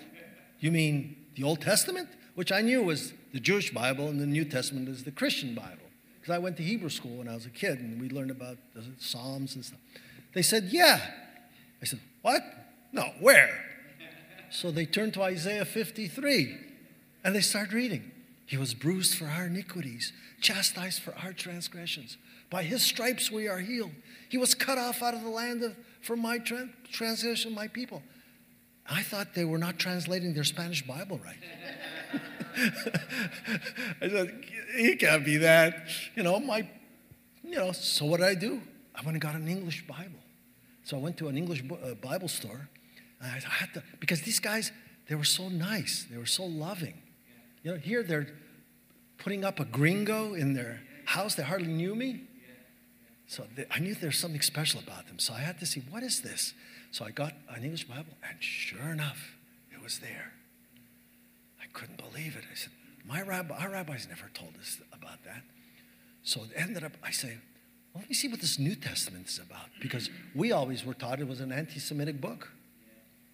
You 0.60 0.72
mean 0.72 1.16
the 1.36 1.44
Old 1.44 1.62
Testament? 1.62 2.10
Which 2.36 2.52
I 2.52 2.62
knew 2.62 2.84
was 2.84 3.14
the 3.34 3.40
Jewish 3.40 3.74
Bible, 3.74 4.08
and 4.08 4.20
the 4.20 4.26
New 4.26 4.46
Testament 4.46 4.90
is 4.90 5.04
the 5.04 5.12
Christian 5.12 5.54
Bible. 5.54 5.78
Because 6.20 6.36
I 6.36 6.40
went 6.40 6.58
to 6.58 6.64
Hebrew 6.64 6.90
school 6.90 7.18
when 7.18 7.28
I 7.28 7.36
was 7.36 7.46
a 7.46 7.50
kid, 7.50 7.80
and 7.80 8.00
we 8.00 8.10
learned 8.10 8.32
about 8.32 8.58
the 8.74 8.84
Psalms 8.98 9.56
and 9.56 9.66
stuff. 9.66 9.80
They 10.34 10.42
said, 10.42 10.66
Yeah. 10.72 11.00
I 11.82 11.86
said, 11.86 12.00
What? 12.22 12.42
No, 12.92 13.12
where? 13.20 13.60
So 14.50 14.72
they 14.72 14.86
turned 14.86 15.16
to 15.16 15.24
Isaiah 15.24 15.66
53, 15.66 16.58
and 17.24 17.36
they 17.36 17.42
started 17.42 17.74
reading. 17.74 18.12
He 18.46 18.58
was 18.58 18.74
bruised 18.74 19.18
for 19.18 19.26
our 19.26 19.48
iniquities, 19.48 20.14
chastised 20.42 21.02
for 21.02 21.16
our 21.24 21.34
transgressions. 21.34 22.18
By 22.50 22.64
his 22.64 22.84
stripes 22.84 23.32
we 23.32 23.48
are 23.48 23.60
healed. 23.60 23.92
He 24.30 24.38
was 24.38 24.54
cut 24.54 24.78
off 24.78 25.02
out 25.02 25.16
of 25.16 25.24
the 25.24 25.30
land 25.30 25.64
of, 25.64 25.76
for 26.02 26.16
my 26.16 26.38
tra- 26.38 26.70
transgression, 26.92 27.56
my 27.56 27.68
people. 27.68 28.04
I 28.90 29.02
thought 29.02 29.34
they 29.34 29.46
were 29.46 29.58
not 29.58 29.80
translating 29.80 30.34
their 30.34 30.44
Spanish 30.44 30.86
Bible 30.86 31.20
right. 31.24 31.38
I 34.02 34.10
said, 34.10 34.46
he 34.76 34.96
can't 34.96 35.24
be 35.26 35.38
that. 35.38 35.88
You 36.16 36.24
know, 36.24 36.40
my, 36.40 36.68
you 37.44 37.56
know, 37.56 37.72
so 37.72 38.06
what 38.06 38.20
did 38.20 38.28
I 38.28 38.36
do? 38.36 38.62
I 38.96 39.02
went 39.02 39.16
and 39.16 39.22
got 39.22 39.36
an 39.36 39.48
English 39.48 39.88
Bible. 39.88 40.20
So 40.84 40.98
I 40.98 41.00
went 41.00 41.18
to 41.18 41.30
an 41.30 41.38
English 41.38 41.64
uh, 41.72 41.94
Bible 41.96 42.28
store. 42.28 42.68
I 43.22 43.28
had 43.28 43.74
to, 43.74 43.84
because 44.00 44.22
these 44.22 44.40
guys, 44.40 44.72
they 45.08 45.16
were 45.16 45.24
so 45.24 45.48
nice. 45.48 46.06
They 46.12 46.18
were 46.18 46.26
so 46.26 46.44
loving. 46.44 47.02
You 47.64 47.72
know, 47.72 47.78
here 47.78 48.04
they're 48.04 48.28
putting 49.18 49.46
up 49.46 49.62
a 49.62 49.66
gringo 49.66 50.34
in 50.34 50.54
their 50.54 50.82
house. 51.06 51.36
They 51.36 51.44
hardly 51.44 51.72
knew 51.72 51.96
me. 51.96 52.28
So 53.28 53.46
they, 53.56 53.66
I 53.72 53.80
knew 53.80 53.96
there 53.96 54.10
was 54.10 54.18
something 54.18 54.42
special 54.42 54.82
about 54.82 55.08
them. 55.08 55.20
So 55.20 55.34
I 55.34 55.40
had 55.40 55.58
to 55.60 55.66
see, 55.66 55.82
what 55.90 56.04
is 56.04 56.22
this? 56.22 56.54
So 56.94 57.06
I 57.06 57.10
got 57.10 57.34
an 57.50 57.64
English 57.64 57.86
Bible, 57.86 58.14
and 58.30 58.38
sure 58.40 58.92
enough, 58.92 59.36
it 59.72 59.82
was 59.82 59.98
there. 59.98 60.32
I 61.60 61.66
couldn't 61.74 61.98
believe 61.98 62.36
it. 62.36 62.44
I 62.52 62.54
said, 62.54 62.70
my 63.04 63.24
rabbi, 63.24 63.58
our 63.58 63.72
rabbis 63.72 64.08
never 64.08 64.30
told 64.36 64.54
us 64.62 64.80
about 64.94 65.24
that. 65.26 65.42
So 66.22 66.42
it 66.44 66.52
ended 66.56 66.84
up, 66.84 66.92
I 67.04 67.10
say, 67.10 67.40
well, 67.94 68.02
let 68.02 68.10
me 68.10 68.14
see 68.14 68.28
what 68.28 68.42
this 68.42 68.60
New 68.60 68.76
Testament 68.76 69.28
is 69.28 69.40
about. 69.40 69.70
Because 69.82 70.12
we 70.36 70.52
always 70.52 70.86
were 70.86 70.94
taught 70.94 71.20
it 71.20 71.28
was 71.28 71.40
an 71.40 71.52
anti 71.52 71.80
Semitic 71.80 72.22
book. 72.22 72.52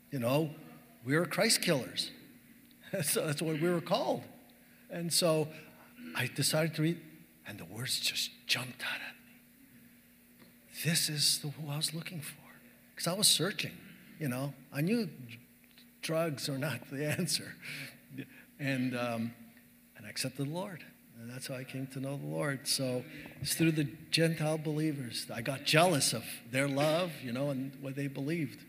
You 0.09 0.19
know, 0.19 0.51
we 1.05 1.17
were 1.17 1.25
Christ 1.25 1.61
killers. 1.61 2.11
so 3.03 3.25
that's 3.25 3.41
what 3.41 3.59
we 3.59 3.69
were 3.69 3.81
called. 3.81 4.23
And 4.89 5.11
so 5.11 5.49
I 6.15 6.29
decided 6.33 6.75
to 6.75 6.81
read, 6.81 7.01
and 7.45 7.59
the 7.59 7.65
words 7.65 7.99
just 7.99 8.31
jumped 8.47 8.83
out 8.83 9.01
at 9.05 9.15
me. 9.25 10.47
This 10.85 11.09
is 11.09 11.39
the, 11.39 11.49
who 11.49 11.69
I 11.69 11.75
was 11.75 11.93
looking 11.93 12.21
for. 12.21 12.48
Because 12.99 13.13
I 13.13 13.17
was 13.17 13.29
searching, 13.29 13.71
you 14.19 14.27
know. 14.27 14.53
I 14.73 14.81
knew 14.81 15.07
drugs 16.01 16.49
are 16.49 16.57
not 16.57 16.89
the 16.91 17.05
answer. 17.17 17.55
And, 18.59 18.93
um, 18.93 19.33
and 19.95 20.05
I 20.05 20.09
accepted 20.09 20.47
the 20.47 20.53
Lord. 20.53 20.83
And 21.17 21.31
that's 21.31 21.47
how 21.47 21.55
I 21.55 21.63
came 21.63 21.87
to 21.93 22.01
know 22.01 22.17
the 22.17 22.25
Lord. 22.25 22.67
So 22.67 23.05
it's 23.39 23.55
through 23.55 23.71
the 23.71 23.87
Gentile 24.11 24.57
believers. 24.57 25.27
I 25.33 25.39
got 25.39 25.63
jealous 25.63 26.11
of 26.11 26.25
their 26.51 26.67
love, 26.67 27.13
you 27.23 27.31
know, 27.31 27.51
and 27.51 27.71
what 27.79 27.95
they 27.95 28.07
believed. 28.07 28.65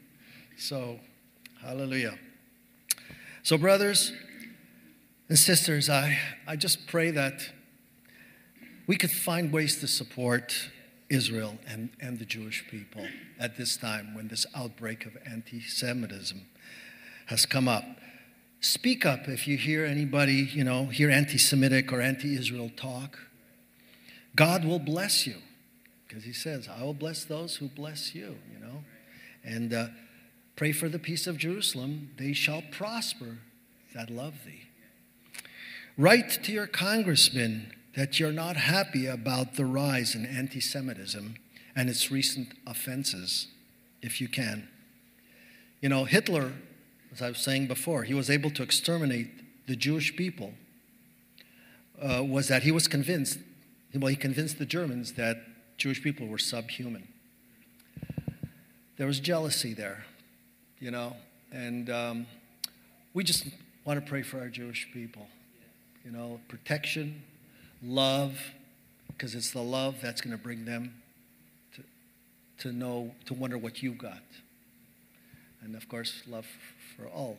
So, 0.57 1.01
hallelujah. 1.61 2.17
So, 3.43 3.59
brothers 3.59 4.13
and 5.29 5.37
sisters, 5.37 5.91
I, 5.91 6.17
I 6.47 6.55
just 6.55 6.87
pray 6.87 7.11
that 7.11 7.51
we 8.87 8.95
could 8.95 9.11
find 9.11 9.53
ways 9.53 9.81
to 9.81 9.89
support 9.89 10.71
Israel 11.11 11.59
and, 11.67 11.91
and 12.01 12.19
the 12.19 12.25
Jewish 12.25 12.65
people 12.71 13.05
at 13.39 13.57
this 13.59 13.77
time 13.77 14.15
when 14.15 14.29
this 14.29 14.47
outbreak 14.55 15.05
of 15.05 15.17
anti 15.27 15.61
Semitism 15.61 16.41
has 17.27 17.45
come 17.45 17.69
up. 17.69 17.85
Speak 18.61 19.05
up 19.05 19.29
if 19.29 19.49
you 19.49 19.57
hear 19.57 19.85
anybody, 19.85 20.49
you 20.53 20.65
know, 20.65 20.87
hear 20.87 21.11
anti 21.11 21.39
Semitic 21.39 21.93
or 21.93 22.01
anti 22.01 22.37
Israel 22.37 22.71
talk. 22.77 23.19
God 24.37 24.65
will 24.65 24.79
bless 24.79 25.27
you 25.27 25.37
because 26.07 26.25
He 26.25 26.33
says, 26.33 26.69
I 26.69 26.83
will 26.85 26.95
bless 26.95 27.25
those 27.25 27.57
who 27.57 27.69
bless 27.69 28.15
you, 28.15 28.37
you 28.53 28.61
know. 28.61 28.85
And 29.43 29.73
uh, 29.75 29.89
pray 30.57 30.73
for 30.73 30.89
the 30.89 30.99
peace 30.99 31.27
of 31.27 31.37
Jerusalem. 31.37 32.11
They 32.19 32.33
shall 32.33 32.63
prosper 32.71 33.39
that 33.95 34.11
love 34.11 34.45
thee. 34.45 34.69
Write 35.97 36.31
to 36.45 36.53
your 36.53 36.67
congressman 36.67 37.73
that 37.95 38.21
you're 38.21 38.33
not 38.33 38.57
happy 38.57 39.07
about 39.07 39.55
the 39.55 39.65
rise 39.65 40.15
in 40.15 40.25
anti 40.25 40.61
Semitism 40.61 41.35
and 41.75 41.89
its 41.89 42.11
recent 42.11 42.49
offenses, 42.67 43.49
if 44.03 44.21
you 44.21 44.29
can. 44.29 44.69
You 45.81 45.89
know, 45.89 46.05
Hitler, 46.05 46.53
as 47.13 47.23
I 47.23 47.29
was 47.29 47.39
saying 47.39 47.67
before, 47.67 48.05
he 48.05 48.15
was 48.15 48.31
able 48.31 48.51
to 48.51 48.63
exterminate 48.63 49.67
the 49.67 49.77
Jewish 49.77 50.15
people, 50.17 50.53
uh, 52.01 52.23
was 52.25 52.49
that 52.49 52.63
he 52.63 52.73
was 52.73 52.89
convinced, 52.89 53.39
well, 53.95 54.09
he 54.09 54.17
convinced 54.17 54.59
the 54.59 54.67
Germans 54.67 55.13
that 55.15 55.39
Jewish 55.77 56.03
people 56.03 56.27
were 56.27 56.39
subhuman. 56.39 57.09
There 58.97 59.07
was 59.07 59.21
jealousy 59.21 59.73
there, 59.73 60.05
you 60.79 60.91
know, 60.91 61.17
and 61.53 61.89
um, 61.89 62.27
we 63.15 63.25
just 63.25 63.47
want 63.85 63.99
to 63.99 64.09
pray 64.09 64.23
for 64.23 64.39
our 64.39 64.49
Jewish 64.49 64.89
people. 64.93 65.27
You 66.05 66.11
know, 66.11 66.41
protection, 66.49 67.23
love, 67.83 68.39
because 69.09 69.35
it's 69.35 69.51
the 69.53 69.63
love 69.63 69.97
that's 70.01 70.21
going 70.21 70.37
to 70.37 70.43
bring 70.43 70.65
them 70.65 70.95
to, 71.75 71.83
to 72.59 72.73
know, 72.73 73.13
to 73.27 73.35
wonder 73.35 73.59
what 73.59 73.83
you've 73.83 73.99
got. 73.99 74.23
And 75.63 75.75
of 75.75 75.89
course, 75.89 76.23
love 76.27 76.47
for 76.97 77.07
all, 77.07 77.39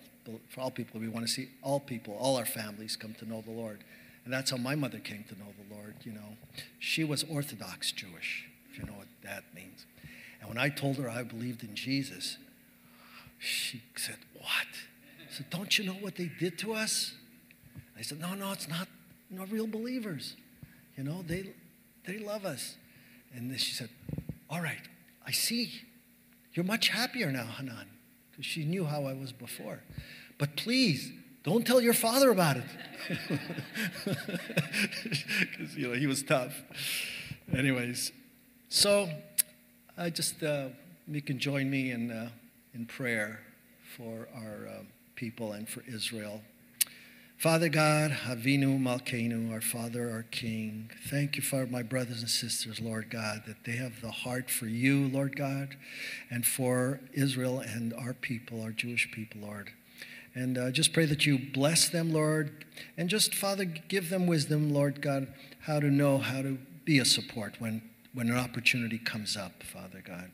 for 0.49 0.61
all 0.61 0.71
people. 0.71 0.99
We 0.99 1.07
want 1.07 1.25
to 1.25 1.31
see 1.31 1.49
all 1.61 1.79
people, 1.79 2.15
all 2.19 2.37
our 2.37 2.45
families 2.45 2.95
come 2.95 3.13
to 3.15 3.27
know 3.27 3.41
the 3.41 3.51
Lord. 3.51 3.83
And 4.25 4.33
that's 4.33 4.51
how 4.51 4.57
my 4.57 4.75
mother 4.75 4.99
came 4.99 5.23
to 5.29 5.39
know 5.39 5.47
the 5.67 5.75
Lord, 5.75 5.95
you 6.03 6.11
know. 6.11 6.37
She 6.79 7.03
was 7.03 7.23
Orthodox 7.23 7.91
Jewish, 7.91 8.47
if 8.71 8.77
you 8.77 8.85
know 8.85 8.93
what 8.93 9.07
that 9.23 9.43
means. 9.55 9.85
And 10.39 10.49
when 10.49 10.57
I 10.57 10.69
told 10.69 10.97
her 10.97 11.09
I 11.09 11.23
believed 11.23 11.63
in 11.63 11.75
Jesus, 11.75 12.37
she 13.39 13.81
said, 13.95 14.17
What? 14.35 14.67
I 15.19 15.33
said, 15.33 15.49
Don't 15.49 15.77
you 15.77 15.85
know 15.85 15.93
what 15.93 16.15
they 16.15 16.29
did 16.39 16.59
to 16.59 16.73
us? 16.73 17.13
I 17.97 18.03
said, 18.03 18.19
No, 18.19 18.35
no, 18.35 18.51
it's 18.51 18.67
not 18.67 18.87
you 19.31 19.37
know, 19.37 19.45
real 19.45 19.67
believers. 19.67 20.35
You 20.97 21.05
know, 21.05 21.23
they, 21.25 21.51
they 22.05 22.19
love 22.19 22.45
us. 22.45 22.75
And 23.33 23.57
she 23.59 23.73
said, 23.73 23.89
All 24.49 24.61
right, 24.61 24.81
I 25.25 25.31
see. 25.31 25.71
You're 26.53 26.65
much 26.65 26.89
happier 26.89 27.31
now, 27.31 27.45
Hanan. 27.45 27.87
Because 28.29 28.45
she 28.45 28.65
knew 28.65 28.83
how 28.85 29.05
I 29.05 29.13
was 29.13 29.31
before. 29.31 29.79
But 30.37 30.57
please, 30.57 31.11
don't 31.43 31.65
tell 31.65 31.79
your 31.79 31.93
father 31.93 32.29
about 32.29 32.57
it. 32.57 32.63
Because, 34.03 35.75
you 35.75 35.87
know, 35.87 35.93
he 35.93 36.07
was 36.07 36.23
tough. 36.23 36.53
Anyways, 37.55 38.11
so 38.69 39.09
I 39.97 40.09
just, 40.09 40.43
uh, 40.43 40.67
you 41.07 41.21
can 41.21 41.39
join 41.39 41.69
me 41.69 41.91
in, 41.91 42.11
uh, 42.11 42.29
in 42.73 42.85
prayer 42.85 43.39
for 43.97 44.27
our 44.35 44.67
uh, 44.67 44.83
people 45.15 45.53
and 45.53 45.67
for 45.67 45.83
Israel. 45.87 46.41
Father 47.41 47.69
God, 47.69 48.11
Avinu 48.27 48.79
Malkeinu, 48.79 49.51
our 49.51 49.61
Father, 49.61 50.11
our 50.11 50.25
King, 50.29 50.91
thank 51.09 51.35
you 51.35 51.41
for 51.41 51.65
my 51.65 51.81
brothers 51.81 52.19
and 52.19 52.29
sisters, 52.29 52.79
Lord 52.79 53.09
God, 53.09 53.45
that 53.47 53.63
they 53.63 53.77
have 53.77 53.99
the 53.99 54.11
heart 54.11 54.51
for 54.51 54.67
you, 54.67 55.07
Lord 55.07 55.35
God, 55.35 55.75
and 56.29 56.45
for 56.45 56.99
Israel 57.13 57.59
and 57.59 57.95
our 57.95 58.13
people, 58.13 58.61
our 58.61 58.69
Jewish 58.69 59.11
people, 59.11 59.41
Lord. 59.41 59.71
And 60.35 60.55
uh, 60.55 60.69
just 60.69 60.93
pray 60.93 61.07
that 61.07 61.25
you 61.25 61.39
bless 61.39 61.89
them, 61.89 62.13
Lord, 62.13 62.63
and 62.95 63.09
just, 63.09 63.33
Father, 63.33 63.65
give 63.65 64.11
them 64.11 64.27
wisdom, 64.27 64.71
Lord 64.71 65.01
God, 65.01 65.25
how 65.61 65.79
to 65.79 65.89
know 65.89 66.19
how 66.19 66.43
to 66.43 66.59
be 66.85 66.99
a 66.99 67.05
support 67.05 67.55
when, 67.57 67.81
when 68.13 68.29
an 68.29 68.37
opportunity 68.37 68.99
comes 68.99 69.35
up, 69.35 69.63
Father 69.63 70.03
God. 70.05 70.29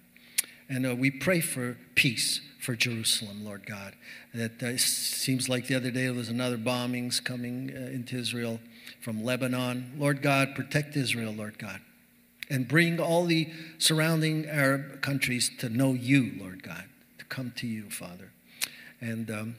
And 0.67 0.85
uh, 0.85 0.93
we 0.93 1.09
pray 1.11 1.39
for 1.39 1.77
peace 1.95 2.41
for 2.67 2.75
Jerusalem, 2.75 3.45
Lord 3.45 3.65
God. 3.65 3.93
That 4.33 4.61
uh, 4.61 4.75
seems 4.75 5.47
like 5.47 5.67
the 5.67 5.75
other 5.75 5.89
day 5.89 6.03
there 6.03 6.13
was 6.13 6.27
another 6.27 6.57
bombings 6.57 7.23
coming 7.23 7.71
uh, 7.73 7.79
into 7.79 8.17
Israel 8.17 8.59
from 8.99 9.23
Lebanon. 9.23 9.93
Lord 9.97 10.21
God, 10.21 10.53
protect 10.53 10.97
Israel, 10.97 11.31
Lord 11.31 11.57
God. 11.59 11.79
And 12.49 12.67
bring 12.67 12.99
all 12.99 13.23
the 13.23 13.49
surrounding 13.77 14.47
Arab 14.47 15.01
countries 15.01 15.49
to 15.59 15.69
know 15.69 15.93
you, 15.93 16.33
Lord 16.37 16.61
God, 16.61 16.83
to 17.19 17.23
come 17.23 17.53
to 17.55 17.67
you, 17.67 17.89
Father. 17.89 18.33
And, 18.99 19.31
um, 19.31 19.55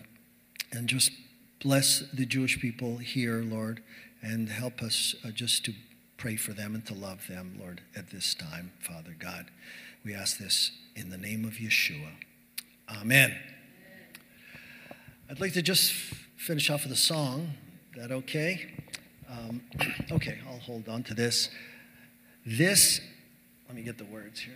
and 0.71 0.87
just 0.87 1.11
bless 1.61 2.01
the 2.13 2.27
Jewish 2.27 2.61
people 2.61 2.99
here, 2.99 3.43
Lord, 3.43 3.83
and 4.21 4.51
help 4.51 4.83
us 4.83 5.15
uh, 5.25 5.31
just 5.31 5.65
to 5.65 5.73
pray 6.19 6.37
for 6.37 6.53
them 6.53 6.75
and 6.75 6.85
to 6.85 6.93
love 6.93 7.27
them, 7.27 7.57
Lord, 7.59 7.81
at 7.97 8.11
this 8.11 8.35
time, 8.35 8.73
Father 8.81 9.17
God. 9.19 9.47
We 10.05 10.15
ask 10.15 10.37
this 10.37 10.73
in 10.95 11.09
the 11.09 11.17
name 11.17 11.47
of 11.47 11.55
Yeshua. 11.55 12.13
Amen. 12.91 13.37
I'd 15.31 15.41
like 15.41 15.53
to 15.53 15.63
just 15.63 15.93
finish 16.37 16.71
off 16.71 16.85
with 16.85 16.93
a 16.93 16.97
song. 16.97 17.53
Is 17.95 18.01
that 18.01 18.13
okay? 18.13 18.67
Um, 19.31 19.61
okay, 20.13 20.39
I'll 20.49 20.59
hold 20.59 20.89
on 20.89 21.03
to 21.05 21.15
this. 21.15 21.51
This, 22.47 23.01
let 23.67 23.77
me 23.77 23.83
get 23.83 23.99
the 23.99 24.07
words 24.07 24.41
here. 24.41 24.55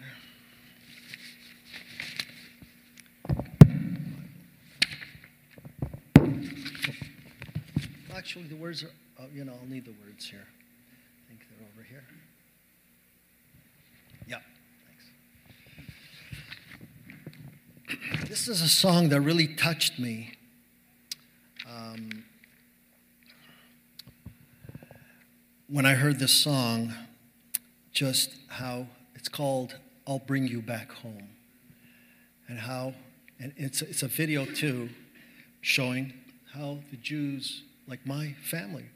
Actually, 8.16 8.44
the 8.44 8.56
words 8.56 8.82
are, 8.82 8.90
uh, 9.20 9.26
you 9.34 9.44
know, 9.44 9.52
I'll 9.60 9.68
need 9.68 9.84
the 9.84 9.94
words 10.06 10.26
here. 10.26 10.46
I 10.46 11.28
think 11.28 11.40
they're 11.50 11.68
over 11.74 11.82
here. 11.82 12.04
Yeah. 14.26 14.38
This 18.44 18.60
is 18.60 18.62
a 18.62 18.68
song 18.68 19.10
that 19.10 19.20
really 19.20 19.46
touched 19.46 20.00
me. 20.00 20.32
Um, 21.64 22.24
when 25.68 25.86
I 25.86 25.94
heard 25.94 26.18
this 26.18 26.32
song, 26.32 26.92
just 27.92 28.34
how 28.48 28.88
it's 29.14 29.28
called 29.28 29.76
I'll 30.08 30.18
Bring 30.18 30.48
You 30.48 30.60
Back 30.60 30.90
Home. 30.90 31.28
And 32.48 32.58
how, 32.58 32.94
and 33.38 33.52
it's, 33.56 33.80
it's 33.80 34.02
a 34.02 34.08
video 34.08 34.44
too, 34.44 34.88
showing 35.60 36.12
how 36.52 36.78
the 36.90 36.96
Jews, 36.96 37.62
like 37.86 38.04
my 38.04 38.34
family, 38.42 38.86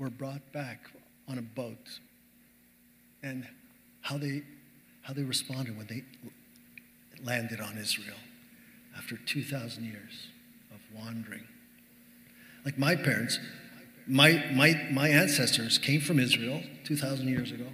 were 0.00 0.10
brought 0.10 0.52
back 0.52 0.80
on 1.28 1.38
a 1.38 1.42
boat 1.42 2.00
and 3.22 3.46
how 4.00 4.18
they, 4.18 4.42
how 5.02 5.14
they 5.14 5.22
responded 5.22 5.78
when 5.78 5.86
they 5.86 6.02
landed 7.22 7.60
on 7.60 7.78
Israel 7.78 8.16
after 8.96 9.16
2,000 9.16 9.84
years 9.84 10.28
of 10.72 10.80
wandering. 10.94 11.46
Like 12.64 12.78
my 12.78 12.96
parents, 12.96 13.38
my, 14.06 14.44
my, 14.52 14.86
my 14.90 15.08
ancestors 15.08 15.78
came 15.78 16.00
from 16.00 16.18
Israel 16.18 16.62
2,000 16.84 17.28
years 17.28 17.52
ago, 17.52 17.66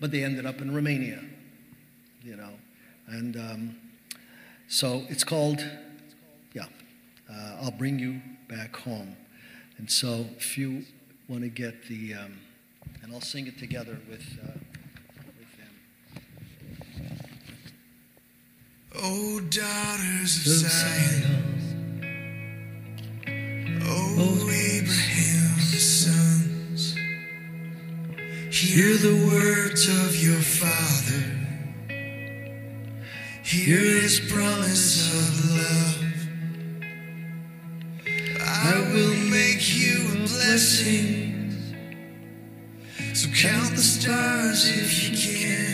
but 0.00 0.10
they 0.10 0.22
ended 0.22 0.46
up 0.46 0.60
in 0.60 0.74
Romania, 0.74 1.22
you 2.22 2.36
know. 2.36 2.52
And 3.06 3.36
um, 3.36 3.76
so 4.68 5.04
it's 5.08 5.24
called, 5.24 5.64
yeah, 6.52 6.66
uh, 7.30 7.56
I'll 7.62 7.70
bring 7.70 7.98
you 7.98 8.20
back 8.48 8.76
home. 8.76 9.16
And 9.78 9.90
so 9.90 10.26
if 10.36 10.56
you 10.56 10.84
want 11.28 11.42
to 11.42 11.48
get 11.48 11.86
the, 11.88 12.14
um, 12.14 12.38
and 13.02 13.12
I'll 13.12 13.20
sing 13.20 13.46
it 13.46 13.58
together 13.58 13.98
with. 14.08 14.38
Uh, 14.42 14.58
O 19.02 19.40
daughters 19.40 20.46
of 20.46 20.70
Zion, 20.70 21.42
O 23.82 24.48
Abraham's 24.48 25.82
sons, 25.82 26.94
hear 28.54 28.96
the 28.96 29.16
words 29.32 29.88
of 29.88 30.14
your 30.22 30.40
father, 30.40 31.24
hear 33.42 34.00
his 34.00 34.20
promise 34.30 35.12
of 35.12 35.50
love. 35.56 36.04
I 38.40 38.78
will 38.92 39.16
make 39.28 39.74
you 39.76 40.06
a 40.12 40.16
blessing, 40.28 41.50
so 43.12 43.28
count 43.30 43.74
the 43.74 43.82
stars 43.82 44.68
if 44.68 45.02
you 45.02 45.16
can. 45.18 45.73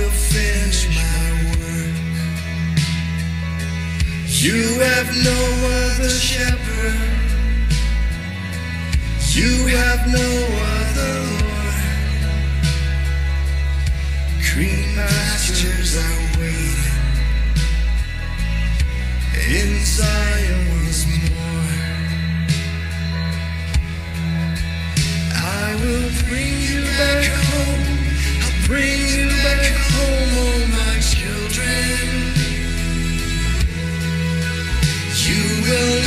will 0.00 0.10
finish 0.10 0.88
my 0.88 1.24
work. 1.50 1.96
You 4.44 4.60
have 4.80 5.08
no 5.30 5.40
other 5.80 6.08
shepherd. 6.08 6.98
You 9.36 9.66
have 9.76 10.02
no 10.18 10.28
other 10.78 11.14
Lord. 11.40 11.76
Green 14.48 14.94
pastures 14.94 15.92
are 16.06 16.20
waiting. 16.38 16.96
In 19.58 19.70
Zion 19.84 20.66
is 20.88 21.00
more. 21.28 21.72
I 25.34 25.74
will 25.82 26.10
bring 26.28 26.54
you 26.68 26.82
back 26.98 27.24
home. 27.26 27.89
You 28.70 28.76
will 35.62 35.99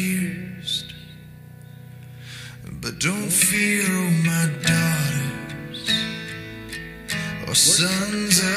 pierced. 0.00 0.94
But 2.80 2.98
don't 2.98 3.30
fear, 3.30 3.84
oh 3.86 4.10
my 4.24 4.46
daughters, 4.66 5.82
or 7.46 7.54
sons. 7.54 8.49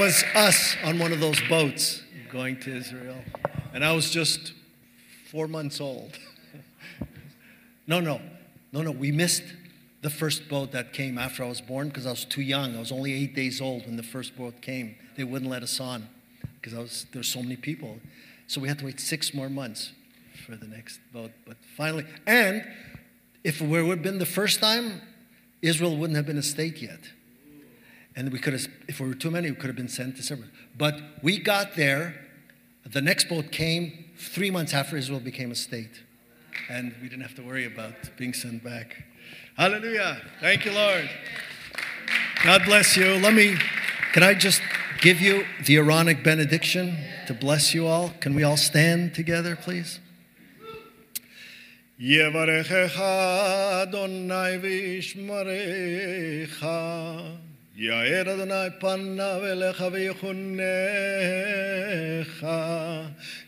was 0.00 0.24
us 0.34 0.76
on 0.82 0.98
one 0.98 1.12
of 1.12 1.20
those 1.20 1.38
boats 1.42 2.02
going 2.32 2.58
to 2.58 2.74
Israel. 2.74 3.18
And 3.74 3.84
I 3.84 3.92
was 3.92 4.08
just 4.08 4.54
four 5.30 5.46
months 5.46 5.78
old. 5.78 6.18
no, 7.86 8.00
no, 8.00 8.18
no, 8.72 8.80
no. 8.80 8.92
We 8.92 9.12
missed 9.12 9.42
the 10.00 10.08
first 10.08 10.48
boat 10.48 10.72
that 10.72 10.94
came 10.94 11.18
after 11.18 11.44
I 11.44 11.48
was 11.48 11.60
born 11.60 11.88
because 11.88 12.06
I 12.06 12.10
was 12.12 12.24
too 12.24 12.40
young. 12.40 12.76
I 12.76 12.78
was 12.78 12.90
only 12.90 13.12
eight 13.12 13.34
days 13.34 13.60
old 13.60 13.84
when 13.84 13.96
the 13.96 14.02
first 14.02 14.38
boat 14.38 14.62
came. 14.62 14.94
They 15.18 15.24
wouldn't 15.24 15.50
let 15.50 15.62
us 15.62 15.78
on 15.80 16.08
because 16.62 17.04
there's 17.12 17.28
so 17.28 17.42
many 17.42 17.56
people. 17.56 17.98
So 18.46 18.62
we 18.62 18.68
had 18.68 18.78
to 18.78 18.86
wait 18.86 19.00
six 19.00 19.34
more 19.34 19.50
months 19.50 19.92
for 20.46 20.56
the 20.56 20.66
next 20.66 20.98
boat. 21.12 21.32
But 21.46 21.58
finally, 21.76 22.06
and 22.26 22.66
if 23.44 23.60
we 23.60 23.82
would 23.82 23.98
have 23.98 24.02
been 24.02 24.18
the 24.18 24.24
first 24.24 24.60
time, 24.60 25.02
Israel 25.60 25.94
wouldn't 25.94 26.16
have 26.16 26.26
been 26.26 26.38
a 26.38 26.42
state 26.42 26.80
yet 26.80 27.00
And 28.15 28.31
we 28.31 28.39
could 28.39 28.53
have, 28.53 28.67
if 28.87 28.99
we 28.99 29.07
were 29.07 29.13
too 29.13 29.31
many, 29.31 29.51
we 29.51 29.57
could 29.57 29.67
have 29.67 29.75
been 29.75 29.89
sent 29.89 30.15
to 30.17 30.23
separate. 30.23 30.51
But 30.77 31.01
we 31.21 31.37
got 31.37 31.75
there. 31.75 32.15
The 32.85 33.01
next 33.01 33.27
boat 33.27 33.51
came 33.51 34.05
three 34.17 34.51
months 34.51 34.73
after 34.73 34.95
Israel 34.95 35.19
became 35.19 35.51
a 35.51 35.55
state. 35.55 36.03
And 36.69 36.95
we 37.01 37.09
didn't 37.09 37.23
have 37.23 37.35
to 37.35 37.41
worry 37.41 37.65
about 37.65 37.93
being 38.17 38.33
sent 38.33 38.63
back. 38.63 39.03
Hallelujah. 39.57 40.21
Thank 40.39 40.65
you, 40.65 40.71
Lord. 40.71 41.09
God 42.43 42.63
bless 42.65 42.95
you. 42.95 43.15
Let 43.15 43.33
me, 43.33 43.57
can 44.13 44.23
I 44.23 44.33
just 44.33 44.61
give 45.01 45.19
you 45.19 45.45
the 45.65 45.77
Aaronic 45.77 46.23
benediction 46.23 46.97
to 47.27 47.33
bless 47.33 47.73
you 47.73 47.87
all? 47.87 48.13
Can 48.19 48.35
we 48.35 48.43
all 48.43 48.57
stand 48.57 49.13
together, 49.13 49.55
please? 49.55 49.99
יברכך 51.99 53.01
אדוני 53.81 54.57
וישמרך, 54.61 56.63
יאר 57.79 58.33
אדוני 58.33 58.69
פניו 58.79 59.41
אליך 59.45 59.83
ויחונך, 59.91 60.57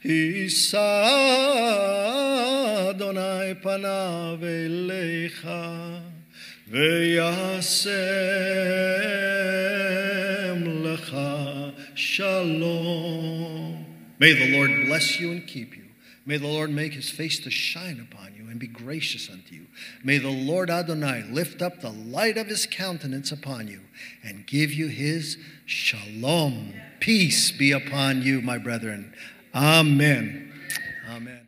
יישא 0.05 1.07
אדוני 2.89 3.53
פניו 3.61 4.39
אליך, 4.43 5.47
וישם 6.67 8.03
לך 10.83 11.17
שלום. 11.95 13.83
May 14.19 14.33
the 14.33 14.51
Lord 14.51 14.71
bless 14.87 15.19
you 15.19 15.31
and 15.31 15.47
keep 15.47 15.77
you. 15.77 15.85
May 16.25 16.37
the 16.37 16.47
Lord 16.47 16.71
make 16.71 16.93
his 16.93 17.09
face 17.09 17.39
to 17.39 17.49
shine 17.49 17.99
upon 17.99 18.35
you 18.35 18.40
and 18.52 18.60
be 18.60 18.66
gracious 18.66 19.30
unto 19.30 19.54
you. 19.54 19.66
May 20.04 20.18
the 20.18 20.28
Lord 20.28 20.68
Adonai 20.68 21.24
lift 21.30 21.62
up 21.62 21.80
the 21.80 21.90
light 21.90 22.36
of 22.36 22.48
his 22.48 22.66
countenance 22.66 23.32
upon 23.32 23.66
you 23.66 23.80
and 24.22 24.46
give 24.46 24.74
you 24.74 24.88
his 24.88 25.38
shalom. 25.64 26.74
Peace 27.00 27.50
be 27.50 27.72
upon 27.72 28.20
you, 28.20 28.42
my 28.42 28.58
brethren. 28.58 29.14
Amen. 29.54 30.52
Amen. 31.08 31.41